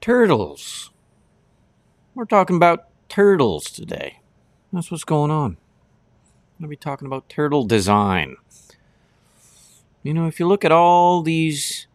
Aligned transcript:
Turtles. 0.00 0.90
We're 2.14 2.24
talking 2.24 2.56
about 2.56 2.86
turtles 3.10 3.64
today. 3.64 4.20
That's 4.72 4.90
what's 4.90 5.04
going 5.04 5.30
on. 5.30 5.52
I'm 5.52 5.56
going 6.60 6.62
to 6.62 6.68
be 6.68 6.76
talking 6.76 7.06
about 7.06 7.28
turtle 7.28 7.64
design. 7.64 8.36
You 10.02 10.14
know, 10.14 10.26
if 10.26 10.40
you 10.40 10.46
look 10.46 10.64
at 10.64 10.72
all 10.72 11.20
these 11.20 11.86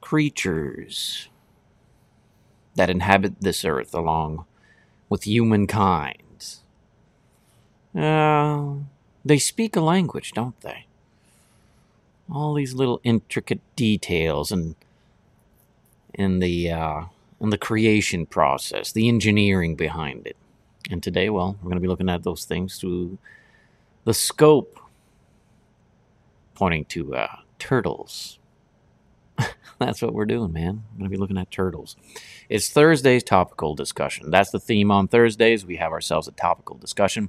creatures 0.00 1.28
that 2.74 2.88
inhabit 2.88 3.40
this 3.40 3.66
earth 3.66 3.92
along 3.94 4.46
with 5.10 5.24
humankind, 5.26 6.56
uh, 7.94 8.74
they 9.24 9.38
speak 9.38 9.76
a 9.76 9.80
language, 9.80 10.32
don't 10.32 10.58
they? 10.62 10.86
All 12.32 12.54
these 12.54 12.72
little 12.72 13.00
intricate 13.04 13.60
details 13.76 14.50
and 14.50 14.74
in 16.14 16.38
the 16.38 16.70
uh, 16.70 17.02
the 17.40 17.58
creation 17.58 18.26
process, 18.26 18.92
the 18.92 19.08
engineering 19.08 19.76
behind 19.76 20.26
it. 20.26 20.36
And 20.90 21.02
today, 21.02 21.28
well, 21.28 21.56
we're 21.60 21.68
going 21.68 21.76
to 21.76 21.80
be 21.80 21.88
looking 21.88 22.08
at 22.08 22.22
those 22.22 22.44
things 22.44 22.78
through 22.78 23.18
the 24.04 24.14
scope 24.14 24.80
pointing 26.54 26.84
to 26.86 27.14
uh, 27.14 27.36
turtles. 27.58 28.38
That's 29.78 30.02
what 30.02 30.12
we're 30.12 30.24
doing, 30.24 30.52
man. 30.52 30.84
I'm 30.90 30.98
going 30.98 31.04
to 31.04 31.10
be 31.10 31.16
looking 31.16 31.38
at 31.38 31.50
turtles. 31.50 31.96
It's 32.48 32.70
Thursday's 32.70 33.22
topical 33.22 33.74
discussion. 33.74 34.30
That's 34.30 34.50
the 34.50 34.58
theme 34.58 34.90
on 34.90 35.08
Thursdays. 35.08 35.64
We 35.64 35.76
have 35.76 35.92
ourselves 35.92 36.26
a 36.26 36.32
topical 36.32 36.76
discussion. 36.76 37.28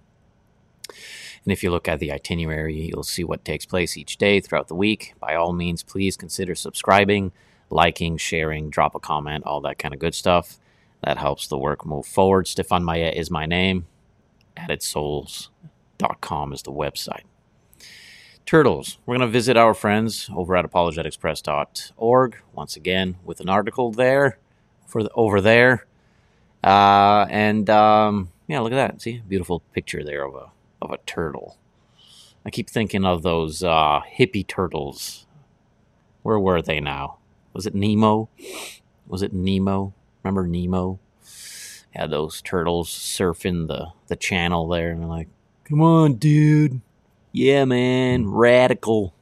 And 0.87 1.53
if 1.53 1.63
you 1.63 1.69
look 1.69 1.87
at 1.87 1.99
the 1.99 2.11
itinerary, 2.11 2.75
you'll 2.75 3.03
see 3.03 3.23
what 3.23 3.45
takes 3.45 3.65
place 3.65 3.97
each 3.97 4.17
day 4.17 4.39
throughout 4.39 4.67
the 4.67 4.75
week. 4.75 5.13
By 5.19 5.35
all 5.35 5.53
means, 5.53 5.83
please 5.83 6.17
consider 6.17 6.55
subscribing 6.55 7.31
liking, 7.69 8.17
sharing, 8.17 8.69
drop 8.69 8.95
a 8.95 8.99
comment, 8.99 9.45
all 9.45 9.61
that 9.61 9.77
kind 9.77 9.93
of 9.93 9.99
good 9.99 10.15
stuff. 10.15 10.57
That 11.03 11.17
helps 11.17 11.47
the 11.47 11.57
work 11.57 11.85
move 11.85 12.05
forward. 12.05 12.47
Stephane 12.47 12.83
Maye 12.83 13.15
is 13.15 13.31
my 13.31 13.45
name. 13.45 13.87
AddedSouls.com 14.57 16.53
is 16.53 16.63
the 16.63 16.71
website. 16.71 17.23
Turtles. 18.45 18.97
We're 19.05 19.17
going 19.17 19.27
to 19.27 19.31
visit 19.31 19.55
our 19.55 19.73
friends 19.73 20.29
over 20.35 20.55
at 20.55 20.65
apologeticspress.org 20.65 22.37
once 22.53 22.75
again 22.75 23.17
with 23.23 23.39
an 23.39 23.47
article 23.47 23.91
there 23.91 24.39
for 24.87 25.03
the, 25.03 25.11
over 25.13 25.39
there. 25.39 25.85
Uh, 26.63 27.27
and 27.29 27.69
um, 27.69 28.31
yeah, 28.47 28.59
look 28.59 28.73
at 28.73 28.75
that. 28.75 29.01
See, 29.01 29.21
beautiful 29.27 29.61
picture 29.73 30.03
there 30.03 30.25
of 30.25 30.35
a 30.35 30.49
of 30.81 30.91
a 30.91 30.97
turtle. 31.05 31.57
I 32.45 32.49
keep 32.49 32.69
thinking 32.69 33.05
of 33.05 33.21
those 33.21 33.63
uh, 33.63 34.01
hippie 34.17 34.47
turtles. 34.47 35.27
Where 36.23 36.39
were 36.39 36.61
they 36.61 36.79
now? 36.79 37.18
Was 37.53 37.65
it 37.65 37.75
Nemo? 37.75 38.29
Was 39.07 39.21
it 39.21 39.33
Nemo? 39.33 39.93
Remember 40.23 40.47
Nemo? 40.47 40.99
Had 41.91 42.11
those 42.11 42.41
turtles 42.41 42.89
surfing 42.89 43.67
the 43.67 43.87
the 44.07 44.15
channel 44.15 44.67
there, 44.67 44.91
and 44.91 45.01
they're 45.01 45.07
like, 45.07 45.27
"Come 45.63 45.81
on, 45.81 46.15
dude, 46.15 46.81
yeah, 47.31 47.65
man, 47.65 48.29
radical." 48.29 49.15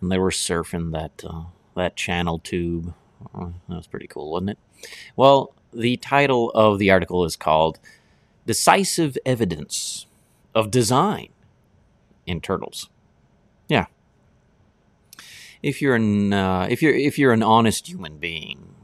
And 0.00 0.10
they 0.10 0.18
were 0.18 0.30
surfing 0.30 0.92
that 0.92 1.22
uh, 1.28 1.44
that 1.76 1.96
channel 1.96 2.38
tube. 2.38 2.94
Uh, 3.34 3.50
that 3.68 3.76
was 3.76 3.86
pretty 3.86 4.06
cool, 4.06 4.30
wasn't 4.30 4.50
it? 4.50 4.58
Well, 5.16 5.54
the 5.72 5.96
title 5.98 6.50
of 6.52 6.78
the 6.78 6.90
article 6.90 7.24
is 7.24 7.36
called 7.36 7.78
"Decisive 8.46 9.18
Evidence 9.26 10.06
of 10.54 10.70
Design 10.70 11.28
in 12.26 12.40
Turtles." 12.40 12.88
If 15.62 15.82
you're 15.82 15.96
an 15.96 16.32
uh, 16.32 16.68
if 16.70 16.82
you're 16.82 16.94
if 16.94 17.18
you're 17.18 17.32
an 17.32 17.42
honest 17.42 17.88
human 17.88 18.18
being 18.18 18.74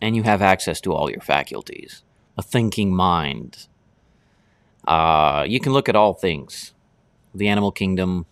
and 0.00 0.16
you 0.16 0.22
have 0.22 0.40
access 0.42 0.80
to 0.82 0.92
all 0.92 1.10
your 1.10 1.20
faculties, 1.20 2.02
a 2.36 2.42
thinking 2.42 2.94
mind, 2.94 3.66
uh, 4.86 5.44
you 5.46 5.60
can 5.60 5.72
look 5.72 5.88
at 5.88 5.96
all 5.96 6.14
things, 6.14 6.72
the 7.34 7.48
animal 7.48 7.72
kingdom 7.72 8.26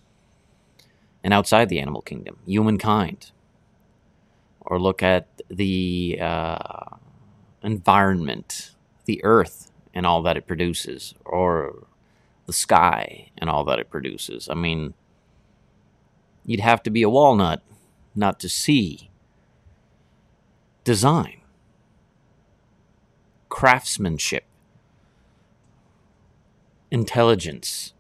and 1.23 1.35
outside 1.35 1.69
the 1.69 1.79
animal 1.79 2.01
kingdom, 2.01 2.39
humankind, 2.47 3.31
or 4.63 4.81
look 4.81 5.03
at 5.03 5.27
the 5.51 6.19
uh, 6.21 6.97
environment, 7.63 8.71
the 9.05 9.23
earth 9.23 9.71
and 9.93 10.07
all 10.07 10.23
that 10.23 10.37
it 10.37 10.47
produces, 10.47 11.15
or 11.25 11.87
the 12.47 12.53
sky 12.55 13.31
and 13.37 13.51
all 13.51 13.65
that 13.65 13.79
it 13.79 13.91
produces. 13.91 14.49
I 14.49 14.55
mean 14.55 14.95
You'd 16.51 16.59
have 16.59 16.83
to 16.83 16.91
be 16.91 17.03
a 17.03 17.09
walnut 17.09 17.63
not 18.13 18.41
to 18.41 18.49
see 18.49 19.09
design, 20.83 21.43
craftsmanship, 23.49 24.43
intelligence. 26.91 27.93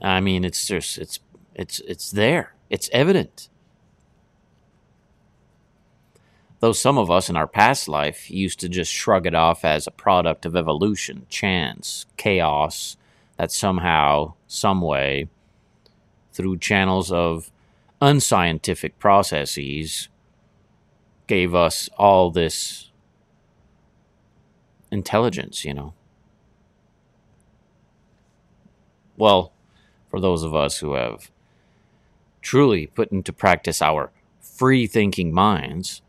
I 0.00 0.20
mean, 0.22 0.42
it's 0.42 0.66
just 0.66 0.96
it's 0.96 1.20
it's 1.54 1.80
it's 1.80 2.10
there. 2.10 2.54
It's 2.70 2.88
evident. 2.90 3.50
Though 6.60 6.72
some 6.72 6.96
of 6.96 7.10
us 7.10 7.28
in 7.28 7.36
our 7.36 7.46
past 7.46 7.88
life 7.88 8.30
used 8.30 8.58
to 8.60 8.70
just 8.70 8.90
shrug 8.90 9.26
it 9.26 9.34
off 9.34 9.66
as 9.66 9.86
a 9.86 9.90
product 9.90 10.46
of 10.46 10.56
evolution, 10.56 11.26
chance, 11.28 12.06
chaos, 12.16 12.96
that 13.36 13.52
somehow, 13.52 14.32
some 14.46 14.80
way, 14.80 15.28
through 16.32 16.58
channels 16.58 17.12
of 17.12 17.50
unscientific 18.00 18.98
processes, 18.98 20.08
gave 21.26 21.54
us 21.54 21.88
all 21.96 22.30
this 22.30 22.90
intelligence, 24.90 25.64
you 25.64 25.74
know. 25.74 25.94
Well, 29.16 29.52
for 30.10 30.20
those 30.20 30.42
of 30.42 30.54
us 30.54 30.78
who 30.78 30.94
have 30.94 31.30
truly 32.40 32.86
put 32.86 33.12
into 33.12 33.32
practice 33.32 33.80
our 33.80 34.10
free 34.40 34.86
thinking 34.86 35.32
minds, 35.32 36.02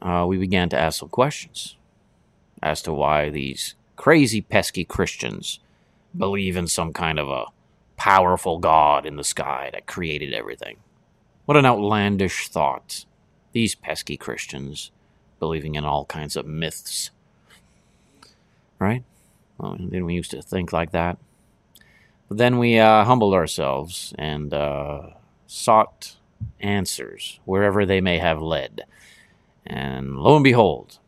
uh, 0.00 0.24
we 0.26 0.38
began 0.38 0.68
to 0.70 0.78
ask 0.78 1.00
some 1.00 1.08
questions 1.08 1.76
as 2.62 2.82
to 2.82 2.92
why 2.92 3.30
these 3.30 3.74
crazy, 3.96 4.40
pesky 4.40 4.84
Christians 4.84 5.60
believe 6.16 6.56
in 6.56 6.66
some 6.66 6.92
kind 6.92 7.18
of 7.18 7.28
a 7.28 7.46
powerful 8.00 8.58
God 8.58 9.04
in 9.04 9.16
the 9.16 9.22
sky 9.22 9.68
that 9.74 9.84
created 9.86 10.32
everything. 10.32 10.78
What 11.44 11.58
an 11.58 11.66
outlandish 11.66 12.48
thought. 12.48 13.04
These 13.52 13.74
pesky 13.74 14.16
Christians 14.16 14.90
believing 15.38 15.74
in 15.74 15.84
all 15.84 16.06
kinds 16.06 16.34
of 16.34 16.46
myths. 16.46 17.10
Right? 18.78 19.04
Well, 19.58 19.76
then 19.78 20.06
we 20.06 20.14
used 20.14 20.30
to 20.30 20.40
think 20.40 20.72
like 20.72 20.92
that. 20.92 21.18
But 22.28 22.38
then 22.38 22.56
we 22.56 22.78
uh, 22.78 23.04
humbled 23.04 23.34
ourselves 23.34 24.14
and 24.16 24.54
uh, 24.54 25.10
sought 25.46 26.16
answers 26.58 27.38
wherever 27.44 27.84
they 27.84 28.00
may 28.00 28.18
have 28.18 28.40
led. 28.40 28.80
And 29.66 30.16
lo 30.16 30.36
and 30.36 30.44
behold, 30.44 31.00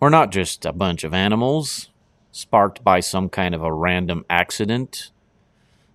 we're 0.00 0.10
not 0.10 0.32
just 0.32 0.66
a 0.66 0.72
bunch 0.72 1.02
of 1.02 1.14
animals 1.14 1.88
sparked 2.30 2.84
by 2.84 3.00
some 3.00 3.30
kind 3.30 3.54
of 3.54 3.62
a 3.62 3.72
random 3.72 4.26
accident. 4.28 5.12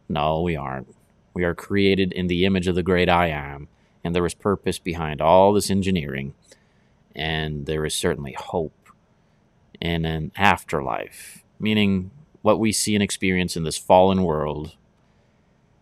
No, 0.10 0.42
we 0.42 0.56
aren't. 0.56 0.94
We 1.34 1.44
are 1.44 1.54
created 1.54 2.12
in 2.12 2.28
the 2.28 2.46
image 2.46 2.68
of 2.68 2.76
the 2.76 2.84
great 2.84 3.08
I 3.08 3.28
am, 3.28 3.68
and 4.04 4.16
there 4.16 4.26
is 4.26 4.34
purpose 4.34 4.80
behind 4.80 5.22
all 5.22 5.54
this 5.54 5.70
engineering, 5.70 6.34
and 7.16 7.68
there 7.68 7.86
is 7.86 7.94
certainly 7.94 8.36
hope 8.38 8.74
in 9.80 10.06
an 10.06 10.32
afterlife, 10.36 11.44
meaning 11.60 12.12
what 12.42 12.60
we 12.60 12.72
see 12.72 12.96
and 12.96 13.04
experience 13.04 13.56
in 13.56 13.64
this 13.64 13.78
fallen 13.78 14.24
world 14.24 14.76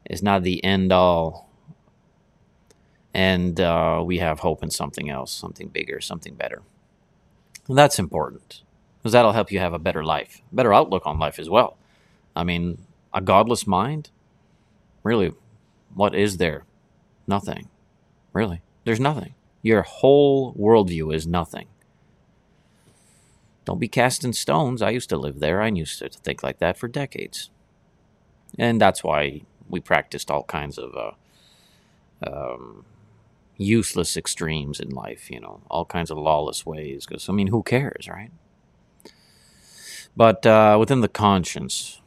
is 0.09 0.21
not 0.21 0.43
the 0.43 0.63
end 0.63 0.91
all, 0.91 1.49
and 3.13 3.59
uh, 3.59 4.01
we 4.05 4.19
have 4.19 4.39
hope 4.39 4.61
in 4.61 4.69
something 4.69 5.09
else, 5.09 5.31
something 5.31 5.69
bigger, 5.69 6.01
something 6.01 6.35
better. 6.35 6.61
And 7.67 7.77
that's 7.77 7.99
important 7.99 8.61
because 8.99 9.13
that'll 9.13 9.31
help 9.31 9.51
you 9.51 9.59
have 9.59 9.73
a 9.73 9.79
better 9.79 10.03
life, 10.03 10.41
better 10.51 10.73
outlook 10.73 11.05
on 11.05 11.19
life 11.19 11.39
as 11.39 11.49
well. 11.49 11.77
I 12.35 12.43
mean, 12.43 12.85
a 13.13 13.21
godless 13.21 13.65
mind, 13.65 14.09
really, 15.03 15.33
what 15.93 16.15
is 16.15 16.37
there? 16.37 16.65
Nothing. 17.27 17.69
Really, 18.33 18.61
there's 18.83 18.99
nothing. 18.99 19.33
Your 19.61 19.81
whole 19.81 20.53
worldview 20.53 21.13
is 21.13 21.25
nothing. 21.27 21.67
Don't 23.65 23.79
be 23.79 23.87
casting 23.87 24.31
stones. 24.31 24.81
I 24.81 24.91
used 24.91 25.09
to 25.09 25.17
live 25.17 25.39
there. 25.39 25.61
I 25.61 25.67
used 25.67 25.99
to 25.99 26.09
think 26.09 26.41
like 26.41 26.59
that 26.59 26.77
for 26.77 26.87
decades. 26.87 27.49
And 28.57 28.79
that's 28.79 29.03
why 29.03 29.41
we 29.67 29.81
practiced 29.81 30.31
all 30.31 30.43
kinds 30.43 30.77
of 30.77 30.95
uh, 30.95 31.11
um, 32.25 32.85
useless 33.57 34.15
extremes 34.15 34.79
in 34.79 34.91
life, 34.91 35.29
you 35.29 35.41
know, 35.41 35.59
all 35.69 35.83
kinds 35.83 36.09
of 36.11 36.17
lawless 36.17 36.65
ways. 36.65 37.05
Because, 37.05 37.27
I 37.27 37.33
mean, 37.33 37.47
who 37.47 37.61
cares, 37.61 38.07
right? 38.07 38.31
But 40.15 40.45
uh, 40.45 40.77
within 40.79 41.01
the 41.01 41.09
conscience, 41.09 42.01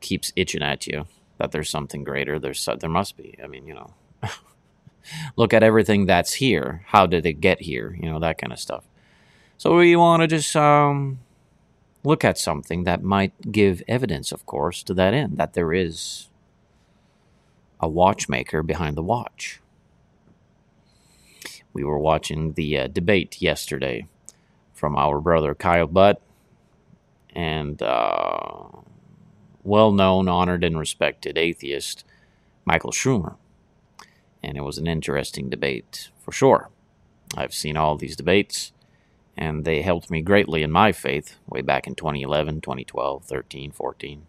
keeps 0.00 0.32
itching 0.36 0.62
at 0.62 0.86
you 0.86 1.06
that 1.38 1.52
there's 1.52 1.70
something 1.70 2.04
greater. 2.04 2.38
There's 2.38 2.68
there 2.80 2.90
must 2.90 3.16
be. 3.16 3.36
I 3.42 3.46
mean, 3.46 3.66
you 3.66 3.74
know, 3.74 3.94
look 5.36 5.54
at 5.54 5.62
everything 5.62 6.06
that's 6.06 6.34
here. 6.34 6.82
How 6.86 7.06
did 7.06 7.24
it 7.24 7.40
get 7.40 7.62
here? 7.62 7.96
You 8.00 8.10
know, 8.10 8.18
that 8.18 8.38
kind 8.38 8.52
of 8.52 8.58
stuff. 8.58 8.84
So 9.56 9.76
we 9.76 9.96
want 9.96 10.22
to 10.22 10.28
just 10.28 10.54
um, 10.54 11.20
look 12.04 12.24
at 12.24 12.38
something 12.38 12.84
that 12.84 13.02
might 13.02 13.50
give 13.50 13.82
evidence, 13.88 14.30
of 14.30 14.46
course, 14.46 14.82
to 14.84 14.94
that 14.94 15.14
end, 15.14 15.36
that 15.38 15.54
there 15.54 15.72
is 15.72 16.28
a 17.80 17.88
watchmaker 17.88 18.62
behind 18.62 18.96
the 18.96 19.02
watch. 19.02 19.60
We 21.72 21.84
were 21.84 21.98
watching 21.98 22.52
the 22.54 22.78
uh, 22.78 22.86
debate 22.88 23.40
yesterday 23.40 24.06
from 24.72 24.96
our 24.96 25.20
brother 25.20 25.54
Kyle 25.54 25.86
Butt 25.86 26.20
and 27.34 27.80
uh, 27.82 28.68
well 29.68 29.92
known, 29.92 30.28
honored, 30.28 30.64
and 30.64 30.78
respected 30.78 31.38
atheist 31.38 32.04
Michael 32.64 32.92
Shermer. 32.92 33.36
And 34.42 34.56
it 34.56 34.62
was 34.62 34.78
an 34.78 34.86
interesting 34.86 35.48
debate 35.48 36.10
for 36.18 36.32
sure. 36.32 36.70
I've 37.36 37.54
seen 37.54 37.76
all 37.76 37.96
these 37.96 38.16
debates, 38.16 38.72
and 39.36 39.64
they 39.64 39.82
helped 39.82 40.10
me 40.10 40.22
greatly 40.22 40.62
in 40.62 40.70
my 40.70 40.92
faith 40.92 41.36
way 41.46 41.60
back 41.60 41.86
in 41.86 41.94
2011, 41.94 42.60
2012, 42.60 43.24
13, 43.24 43.70
14. 43.70 44.26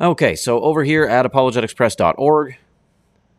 Okay, 0.00 0.34
so 0.34 0.60
over 0.62 0.84
here 0.84 1.04
at 1.04 1.26
apologeticspress.org, 1.26 2.56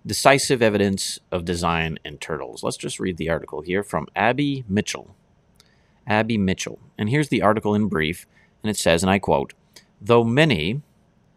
decisive 0.06 0.62
evidence 0.62 1.20
of 1.32 1.46
design 1.46 1.98
in 2.06 2.18
turtles. 2.18 2.64
Let's 2.64 2.78
just 2.78 3.00
read 3.00 3.18
the 3.18 3.30
article 3.30 3.62
here 3.62 3.84
from 3.84 4.08
Abby 4.16 4.64
Mitchell. 4.68 5.16
Abby 6.06 6.38
Mitchell. 6.38 6.80
And 6.98 7.10
here's 7.10 7.30
the 7.30 7.42
article 7.42 7.74
in 7.74 7.88
brief, 7.88 8.26
and 8.62 8.70
it 8.70 8.78
says, 8.78 9.04
and 9.04 9.10
I 9.10 9.20
quote, 9.20 9.54
Though 10.02 10.24
many 10.24 10.82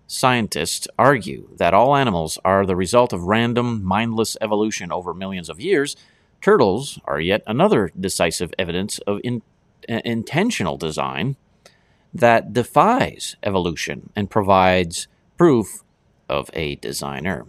scientists 0.06 0.86
argue 0.98 1.48
that 1.56 1.74
all 1.74 1.96
animals 1.96 2.38
are 2.44 2.64
the 2.64 2.76
result 2.76 3.12
of 3.12 3.24
random, 3.24 3.84
mindless 3.84 4.36
evolution 4.40 4.92
over 4.92 5.14
millions 5.14 5.48
of 5.48 5.60
years, 5.60 5.96
turtles 6.40 7.00
are 7.04 7.20
yet 7.20 7.42
another 7.46 7.90
decisive 7.98 8.52
evidence 8.58 8.98
of 9.00 9.20
in, 9.24 9.42
uh, 9.88 10.00
intentional 10.04 10.76
design 10.76 11.36
that 12.18 12.52
defies 12.52 13.36
evolution 13.42 14.10
and 14.16 14.30
provides 14.30 15.08
proof 15.36 15.82
of 16.28 16.50
a 16.52 16.76
designer. 16.76 17.46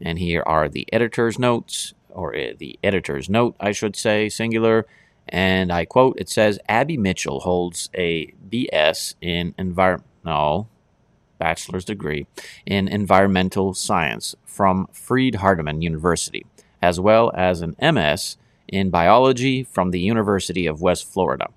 And 0.00 0.18
here 0.18 0.42
are 0.46 0.68
the 0.68 0.86
editor's 0.92 1.38
notes, 1.38 1.94
or 2.10 2.34
uh, 2.34 2.52
the 2.58 2.78
editor's 2.82 3.28
note, 3.28 3.54
I 3.60 3.72
should 3.72 3.96
say, 3.96 4.28
singular. 4.28 4.86
And 5.28 5.72
I 5.72 5.84
quote, 5.84 6.18
it 6.18 6.28
says, 6.28 6.58
Abby 6.68 6.96
Mitchell 6.96 7.40
holds 7.40 7.88
a 7.94 8.32
BS 8.48 9.14
in 9.20 9.54
environmental 9.56 10.68
bachelor's 11.38 11.84
degree 11.84 12.26
in 12.64 12.86
environmental 12.86 13.74
science 13.74 14.36
from 14.44 14.86
Freed 14.92 15.34
Hardeman 15.34 15.82
University, 15.82 16.46
as 16.80 17.00
well 17.00 17.32
as 17.34 17.62
an 17.62 17.74
MS 17.80 18.36
in 18.68 18.90
biology 18.90 19.64
from 19.64 19.90
the 19.90 20.00
University 20.00 20.66
of 20.66 20.80
West 20.80 21.12
Florida. 21.12 21.48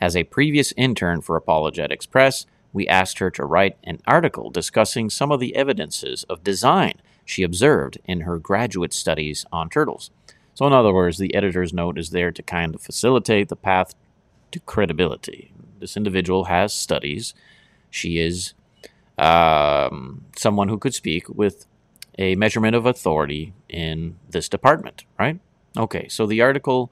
As 0.00 0.16
a 0.16 0.24
previous 0.24 0.72
intern 0.76 1.20
for 1.20 1.36
Apologetics 1.36 2.06
Press, 2.06 2.46
we 2.72 2.86
asked 2.86 3.18
her 3.18 3.30
to 3.30 3.44
write 3.44 3.78
an 3.84 4.00
article 4.06 4.50
discussing 4.50 5.08
some 5.08 5.32
of 5.32 5.40
the 5.40 5.56
evidences 5.56 6.24
of 6.24 6.44
design 6.44 7.00
she 7.24 7.42
observed 7.42 7.98
in 8.04 8.20
her 8.20 8.38
graduate 8.38 8.92
studies 8.92 9.46
on 9.50 9.70
turtles. 9.70 10.10
So, 10.54 10.66
in 10.66 10.72
other 10.72 10.92
words, 10.92 11.18
the 11.18 11.34
editor's 11.34 11.72
note 11.72 11.98
is 11.98 12.10
there 12.10 12.30
to 12.30 12.42
kind 12.42 12.74
of 12.74 12.82
facilitate 12.82 13.48
the 13.48 13.56
path 13.56 13.94
to 14.52 14.60
credibility. 14.60 15.52
This 15.80 15.96
individual 15.96 16.44
has 16.44 16.72
studies. 16.72 17.34
She 17.90 18.18
is 18.18 18.54
um, 19.18 20.24
someone 20.36 20.68
who 20.68 20.78
could 20.78 20.94
speak 20.94 21.28
with 21.28 21.66
a 22.18 22.34
measurement 22.36 22.74
of 22.74 22.86
authority 22.86 23.54
in 23.68 24.18
this 24.28 24.48
department, 24.48 25.04
right? 25.18 25.40
Okay, 25.76 26.08
so 26.08 26.26
the 26.26 26.40
article 26.40 26.90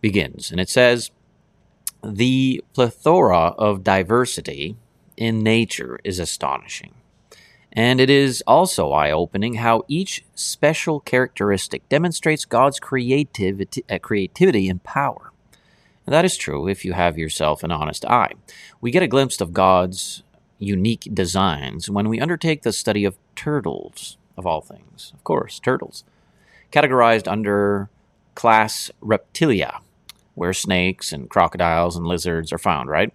begins, 0.00 0.50
and 0.50 0.60
it 0.60 0.68
says 0.68 1.10
the 2.02 2.62
plethora 2.74 3.54
of 3.58 3.84
diversity 3.84 4.76
in 5.16 5.40
nature 5.40 5.98
is 6.04 6.18
astonishing. 6.18 6.94
And 7.72 8.00
it 8.00 8.10
is 8.10 8.42
also 8.46 8.90
eye 8.90 9.12
opening 9.12 9.54
how 9.54 9.84
each 9.86 10.24
special 10.34 10.98
characteristic 11.00 11.88
demonstrates 11.88 12.44
God's 12.44 12.80
creativity, 12.80 13.84
uh, 13.88 13.98
creativity 13.98 14.68
and 14.68 14.82
power. 14.82 15.30
And 16.06 16.14
that 16.14 16.24
is 16.24 16.36
true 16.36 16.66
if 16.66 16.84
you 16.84 16.94
have 16.94 17.16
yourself 17.16 17.62
an 17.62 17.70
honest 17.70 18.04
eye. 18.04 18.32
We 18.80 18.90
get 18.90 19.04
a 19.04 19.08
glimpse 19.08 19.40
of 19.40 19.52
God's 19.52 20.24
unique 20.58 21.08
designs 21.14 21.88
when 21.88 22.08
we 22.08 22.20
undertake 22.20 22.62
the 22.62 22.72
study 22.72 23.04
of 23.04 23.16
turtles, 23.36 24.18
of 24.36 24.46
all 24.46 24.60
things. 24.60 25.12
Of 25.14 25.22
course, 25.22 25.60
turtles. 25.60 26.02
Categorized 26.72 27.28
under 27.28 27.88
class 28.34 28.90
Reptilia, 29.00 29.80
where 30.34 30.52
snakes 30.52 31.12
and 31.12 31.28
crocodiles 31.28 31.96
and 31.96 32.06
lizards 32.06 32.52
are 32.52 32.58
found, 32.58 32.88
right? 32.88 33.12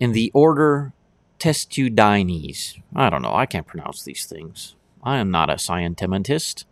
In 0.00 0.12
the 0.12 0.30
order 0.34 0.92
Testudines. 1.38 2.80
I 2.94 3.10
don't 3.10 3.22
know, 3.22 3.34
I 3.34 3.46
can't 3.46 3.66
pronounce 3.66 4.04
these 4.04 4.26
things. 4.26 4.76
I 5.02 5.18
am 5.18 5.30
not 5.32 5.50
a 5.50 5.58
scientimentist. 5.58 6.66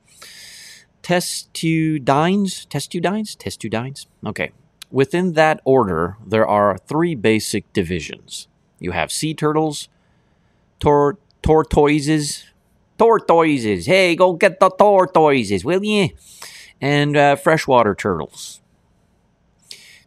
Testudines? 1.03 2.69
Testudines? 2.69 3.37
Testudines? 3.37 4.07
Okay. 4.25 4.53
Within 4.93 5.33
that 5.33 5.61
order, 5.65 6.17
there 6.25 6.47
are 6.47 6.79
three 6.79 7.17
basic 7.17 7.73
divisions. 7.73 8.47
You 8.79 8.93
have 8.93 9.11
sea 9.11 9.35
turtles, 9.35 9.89
tor- 10.79 11.19
tortoises, 11.43 12.45
tortoises. 12.97 13.87
Hey, 13.87 14.15
go 14.15 14.35
get 14.35 14.61
the 14.61 14.71
tortoises, 14.71 15.65
will 15.65 15.85
you? 15.85 16.11
And 16.81 17.17
uh, 17.17 17.37
freshwater 17.37 17.95
turtles. 17.95 18.61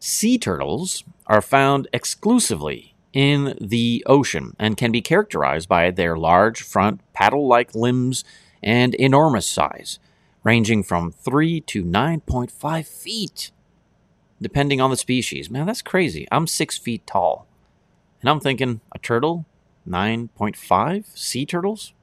Sea 0.05 0.37
turtles 0.37 1.05
are 1.27 1.41
found 1.41 1.87
exclusively 1.93 2.93
in 3.13 3.57
the 3.61 4.03
ocean 4.05 4.53
and 4.59 4.75
can 4.75 4.91
be 4.91 5.01
characterized 5.01 5.69
by 5.69 5.91
their 5.91 6.17
large 6.17 6.61
front 6.61 6.99
paddle 7.13 7.47
like 7.47 7.73
limbs 7.73 8.25
and 8.61 8.95
enormous 8.95 9.47
size. 9.47 9.99
ranging 10.43 10.83
from 10.83 11.09
3 11.09 11.61
to 11.61 11.85
9.5 11.85 12.85
feet, 12.85 13.51
depending 14.41 14.81
on 14.81 14.89
the 14.89 14.97
species. 14.97 15.49
Man, 15.49 15.65
that's 15.65 15.81
crazy. 15.81 16.27
I'm 16.33 16.47
six 16.47 16.77
feet 16.77 17.07
tall. 17.07 17.47
And 18.19 18.29
I'm 18.29 18.41
thinking, 18.41 18.81
a 18.91 18.99
turtle? 18.99 19.45
9.5? 19.87 21.17
Sea 21.17 21.45
turtles? 21.45 21.93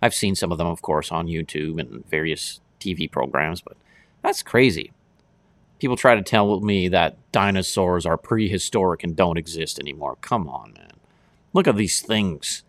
I've 0.00 0.14
seen 0.14 0.36
some 0.36 0.52
of 0.52 0.58
them, 0.58 0.68
of 0.68 0.80
course, 0.80 1.10
on 1.10 1.26
YouTube 1.26 1.80
and 1.80 2.08
various 2.08 2.60
TV 2.78 3.10
programs, 3.10 3.60
but 3.60 3.76
that's 4.22 4.44
crazy. 4.44 4.92
People 5.82 5.96
try 5.96 6.14
to 6.14 6.22
tell 6.22 6.60
me 6.60 6.86
that 6.86 7.16
dinosaurs 7.32 8.06
are 8.06 8.16
prehistoric 8.16 9.02
and 9.02 9.16
don't 9.16 9.36
exist 9.36 9.80
anymore. 9.80 10.16
Come 10.20 10.48
on, 10.48 10.74
man. 10.74 10.92
Look 11.52 11.66
at 11.66 11.74
these 11.74 12.00
things. 12.00 12.62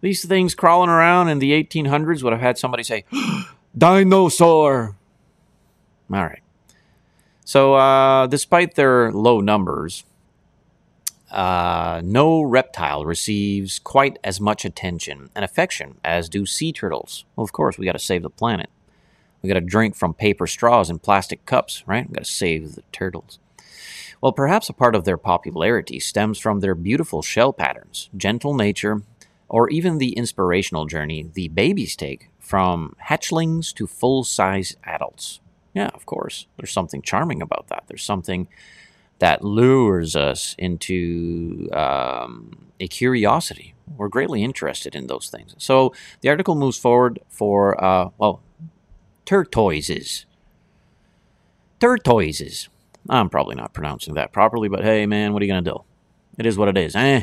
These 0.00 0.24
things 0.24 0.54
crawling 0.54 0.88
around 0.88 1.28
in 1.28 1.40
the 1.40 1.52
1800s 1.52 2.22
would 2.22 2.32
have 2.32 2.40
had 2.40 2.56
somebody 2.56 2.84
say, 2.84 3.04
Dinosaur! 3.76 4.96
All 6.10 6.24
right. 6.24 6.40
So, 7.44 7.74
uh, 7.74 8.28
despite 8.28 8.76
their 8.76 9.12
low 9.12 9.42
numbers, 9.42 10.04
uh, 11.30 12.00
no 12.02 12.40
reptile 12.40 13.04
receives 13.04 13.78
quite 13.78 14.18
as 14.24 14.40
much 14.40 14.64
attention 14.64 15.28
and 15.34 15.44
affection 15.44 15.98
as 16.02 16.30
do 16.30 16.46
sea 16.46 16.72
turtles. 16.72 17.26
Well, 17.36 17.44
of 17.44 17.52
course, 17.52 17.76
we 17.76 17.84
got 17.84 17.92
to 17.92 17.98
save 17.98 18.22
the 18.22 18.30
planet. 18.30 18.70
We 19.42 19.48
got 19.48 19.54
to 19.54 19.60
drink 19.60 19.96
from 19.96 20.14
paper 20.14 20.46
straws 20.46 20.90
and 20.90 21.02
plastic 21.02 21.46
cups, 21.46 21.82
right? 21.86 22.08
We 22.08 22.14
got 22.14 22.24
to 22.24 22.30
save 22.30 22.74
the 22.74 22.82
turtles. 22.92 23.38
Well, 24.20 24.32
perhaps 24.32 24.68
a 24.68 24.74
part 24.74 24.94
of 24.94 25.04
their 25.04 25.16
popularity 25.16 25.98
stems 25.98 26.38
from 26.38 26.60
their 26.60 26.74
beautiful 26.74 27.22
shell 27.22 27.52
patterns, 27.52 28.10
gentle 28.16 28.54
nature, 28.54 29.02
or 29.48 29.70
even 29.70 29.98
the 29.98 30.12
inspirational 30.12 30.86
journey 30.86 31.28
the 31.32 31.48
babies 31.48 31.96
take 31.96 32.28
from 32.38 32.96
hatchlings 33.08 33.72
to 33.74 33.86
full 33.86 34.24
size 34.24 34.76
adults. 34.84 35.40
Yeah, 35.74 35.88
of 35.94 36.04
course. 36.04 36.46
There's 36.56 36.72
something 36.72 37.00
charming 37.00 37.40
about 37.40 37.68
that. 37.68 37.84
There's 37.86 38.02
something 38.02 38.48
that 39.20 39.44
lures 39.44 40.16
us 40.16 40.54
into 40.58 41.68
um, 41.72 42.72
a 42.80 42.88
curiosity. 42.88 43.74
We're 43.96 44.08
greatly 44.08 44.42
interested 44.42 44.94
in 44.94 45.06
those 45.06 45.28
things. 45.30 45.54
So 45.58 45.94
the 46.22 46.28
article 46.28 46.54
moves 46.54 46.78
forward 46.78 47.20
for, 47.28 47.82
uh, 47.82 48.08
well, 48.18 48.40
tortoises. 49.30 50.26
Tortoises. 51.78 52.68
I'm 53.08 53.30
probably 53.30 53.54
not 53.54 53.72
pronouncing 53.72 54.14
that 54.14 54.32
properly, 54.32 54.68
but 54.68 54.82
hey, 54.82 55.06
man, 55.06 55.32
what 55.32 55.40
are 55.40 55.44
you 55.44 55.52
going 55.52 55.62
to 55.62 55.70
do? 55.70 55.84
It 56.36 56.46
is 56.46 56.58
what 56.58 56.66
it 56.66 56.76
is. 56.76 56.96
Eh? 56.96 57.22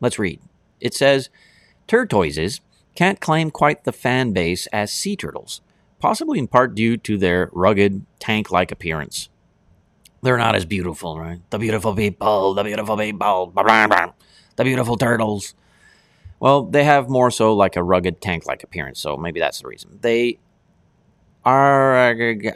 Let's 0.00 0.16
read. 0.16 0.40
It 0.78 0.94
says 0.94 1.28
Tortoises 1.88 2.60
can't 2.94 3.18
claim 3.18 3.50
quite 3.50 3.82
the 3.82 3.90
fan 3.90 4.32
base 4.32 4.68
as 4.68 4.92
sea 4.92 5.16
turtles, 5.16 5.60
possibly 5.98 6.38
in 6.38 6.46
part 6.46 6.76
due 6.76 6.96
to 6.98 7.18
their 7.18 7.50
rugged, 7.52 8.06
tank 8.20 8.52
like 8.52 8.70
appearance. 8.70 9.28
They're 10.22 10.38
not 10.38 10.54
as 10.54 10.64
beautiful, 10.64 11.18
right? 11.18 11.40
The 11.50 11.58
beautiful 11.58 11.96
people, 11.96 12.54
the 12.54 12.62
beautiful 12.62 12.96
people, 12.96 13.52
the 14.54 14.62
beautiful 14.62 14.96
turtles. 14.96 15.56
Well, 16.38 16.62
they 16.62 16.84
have 16.84 17.08
more 17.08 17.32
so 17.32 17.54
like 17.54 17.74
a 17.74 17.82
rugged 17.82 18.20
tank 18.20 18.46
like 18.46 18.62
appearance, 18.62 19.00
so 19.00 19.16
maybe 19.16 19.40
that's 19.40 19.62
the 19.62 19.66
reason. 19.66 19.98
They 20.00 20.38
Aragonelli. 21.44 22.54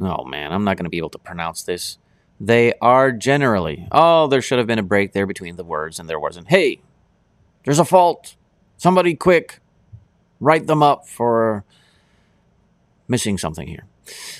Oh 0.00 0.24
man, 0.24 0.52
I'm 0.52 0.64
not 0.64 0.76
going 0.76 0.84
to 0.84 0.90
be 0.90 0.98
able 0.98 1.10
to 1.10 1.18
pronounce 1.18 1.62
this. 1.62 1.98
They 2.40 2.74
are 2.80 3.12
generally. 3.12 3.88
Oh, 3.90 4.26
there 4.26 4.42
should 4.42 4.58
have 4.58 4.66
been 4.66 4.78
a 4.78 4.84
break 4.84 5.12
there 5.12 5.26
between 5.26 5.56
the 5.56 5.64
words, 5.64 5.98
and 5.98 6.08
there 6.08 6.20
wasn't. 6.20 6.48
Hey, 6.48 6.80
there's 7.64 7.78
a 7.78 7.84
fault. 7.84 8.36
Somebody 8.76 9.14
quick, 9.14 9.60
write 10.40 10.66
them 10.66 10.82
up 10.82 11.06
for 11.08 11.64
missing 13.08 13.38
something 13.38 13.66
here. 13.66 13.86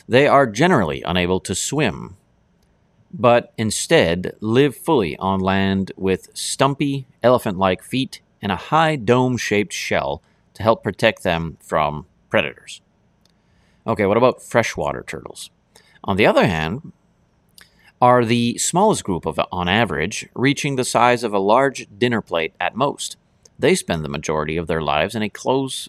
They 0.08 0.26
are 0.26 0.46
generally 0.46 1.02
unable 1.02 1.40
to 1.40 1.54
swim, 1.54 2.16
but 3.12 3.52
instead 3.58 4.36
live 4.40 4.76
fully 4.76 5.16
on 5.18 5.40
land 5.40 5.92
with 5.96 6.30
stumpy, 6.34 7.06
elephant 7.22 7.58
like 7.58 7.82
feet 7.82 8.20
and 8.40 8.52
a 8.52 8.56
high 8.56 8.96
dome 8.96 9.36
shaped 9.36 9.72
shell 9.72 10.22
to 10.54 10.62
help 10.62 10.82
protect 10.82 11.22
them 11.22 11.58
from 11.60 12.06
predators. 12.30 12.80
Okay, 13.88 14.04
what 14.04 14.18
about 14.18 14.42
freshwater 14.42 15.02
turtles? 15.02 15.50
On 16.04 16.18
the 16.18 16.26
other 16.26 16.46
hand, 16.46 16.92
are 18.02 18.22
the 18.22 18.58
smallest 18.58 19.02
group 19.02 19.24
of 19.24 19.40
on 19.50 19.66
average, 19.66 20.28
reaching 20.34 20.76
the 20.76 20.84
size 20.84 21.24
of 21.24 21.32
a 21.32 21.38
large 21.38 21.86
dinner 21.96 22.20
plate 22.20 22.52
at 22.60 22.76
most. 22.76 23.16
They 23.58 23.74
spend 23.74 24.04
the 24.04 24.10
majority 24.10 24.58
of 24.58 24.66
their 24.66 24.82
lives 24.82 25.14
in 25.14 25.22
a 25.22 25.30
close 25.30 25.88